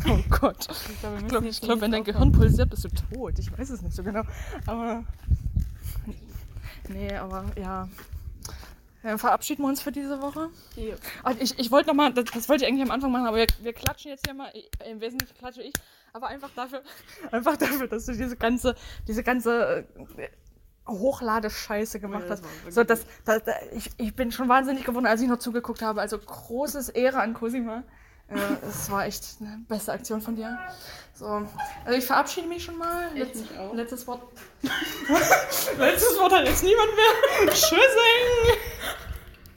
Oh 0.06 0.20
Gott. 0.30 0.68
Ich 0.70 1.00
glaube, 1.00 1.18
Ich 1.22 1.28
glaube, 1.30 1.46
jetzt 1.46 1.62
glaub, 1.62 1.80
wenn 1.80 1.92
dein 1.92 2.04
Gehirn 2.04 2.34
pulsiert, 2.34 2.70
bist 2.70 2.84
du 2.84 2.90
tot. 2.90 3.40
Ich 3.40 3.58
weiß 3.58 3.70
es 3.70 3.82
nicht 3.82 3.96
so 3.96 4.04
genau. 4.04 4.24
Aber. 4.66 5.04
Nee, 6.90 7.14
aber 7.16 7.46
ja. 7.58 7.88
Dann 9.04 9.20
verabschieden 9.20 9.64
wir 9.64 9.68
uns 9.68 9.82
für 9.82 9.92
diese 9.92 10.22
Woche. 10.22 10.50
Ja. 10.78 10.96
Ich, 11.40 11.60
ich 11.60 11.70
wollte 11.72 11.90
nochmal, 11.90 12.14
das, 12.14 12.26
das 12.34 12.48
wollte 12.50 12.64
ich 12.64 12.70
eigentlich 12.72 12.84
am 12.84 12.92
Anfang 12.92 13.12
machen, 13.12 13.28
aber 13.28 13.38
wir, 13.38 13.48
wir 13.62 13.74
klatschen 13.74 14.12
jetzt 14.12 14.26
hier 14.26 14.34
mal. 14.34 14.50
Ich- 14.54 14.70
Im 14.90 15.02
Wesentlichen 15.02 15.38
klatsche 15.38 15.62
ich. 15.62 15.74
Aber 16.14 16.28
einfach 16.28 16.50
dafür, 16.56 16.82
einfach 17.32 17.58
dafür, 17.58 17.88
dass 17.88 18.06
du 18.06 18.14
diese 18.14 18.38
ganze, 18.38 18.76
diese 19.08 19.24
ganze 19.24 19.86
äh, 20.18 20.30
Hochladescheiße 20.88 22.00
gemacht 22.00 22.24
Ja, 22.26 22.32
hast. 22.32 22.44
So, 22.70 22.84
das, 22.84 23.06
das, 23.26 23.44
das, 23.44 23.56
ich, 23.74 23.90
ich 23.98 24.16
bin 24.16 24.32
schon 24.32 24.48
wahnsinnig 24.50 24.84
geworden, 24.86 25.06
als 25.06 25.22
ich 25.22 25.28
noch 25.28 25.40
zugeguckt 25.40 25.82
habe. 25.82 26.02
Also 26.02 26.18
großes 26.18 26.90
Ehre 26.90 27.20
an 27.20 27.34
Cosima. 27.34 27.84
Es 28.28 28.90
war 28.90 29.06
echt 29.06 29.24
eine 29.42 29.60
beste 29.68 29.92
Aktion 29.92 30.22
von 30.22 30.36
dir. 30.36 30.58
So, 31.14 31.26
also 31.86 31.98
ich 31.98 32.06
verabschiede 32.06 32.48
mich 32.48 32.64
schon 32.64 32.78
mal. 32.78 33.10
Letz, 33.14 33.40
mich. 33.40 33.50
Letztes 33.74 34.08
Wort. 34.08 34.22
Letztes 35.78 36.18
Wort 36.20 36.34
hat 36.34 36.46
jetzt 36.46 36.64
niemand 36.64 36.90
mehr. 36.96 37.54
Tschüssing! 37.54 38.58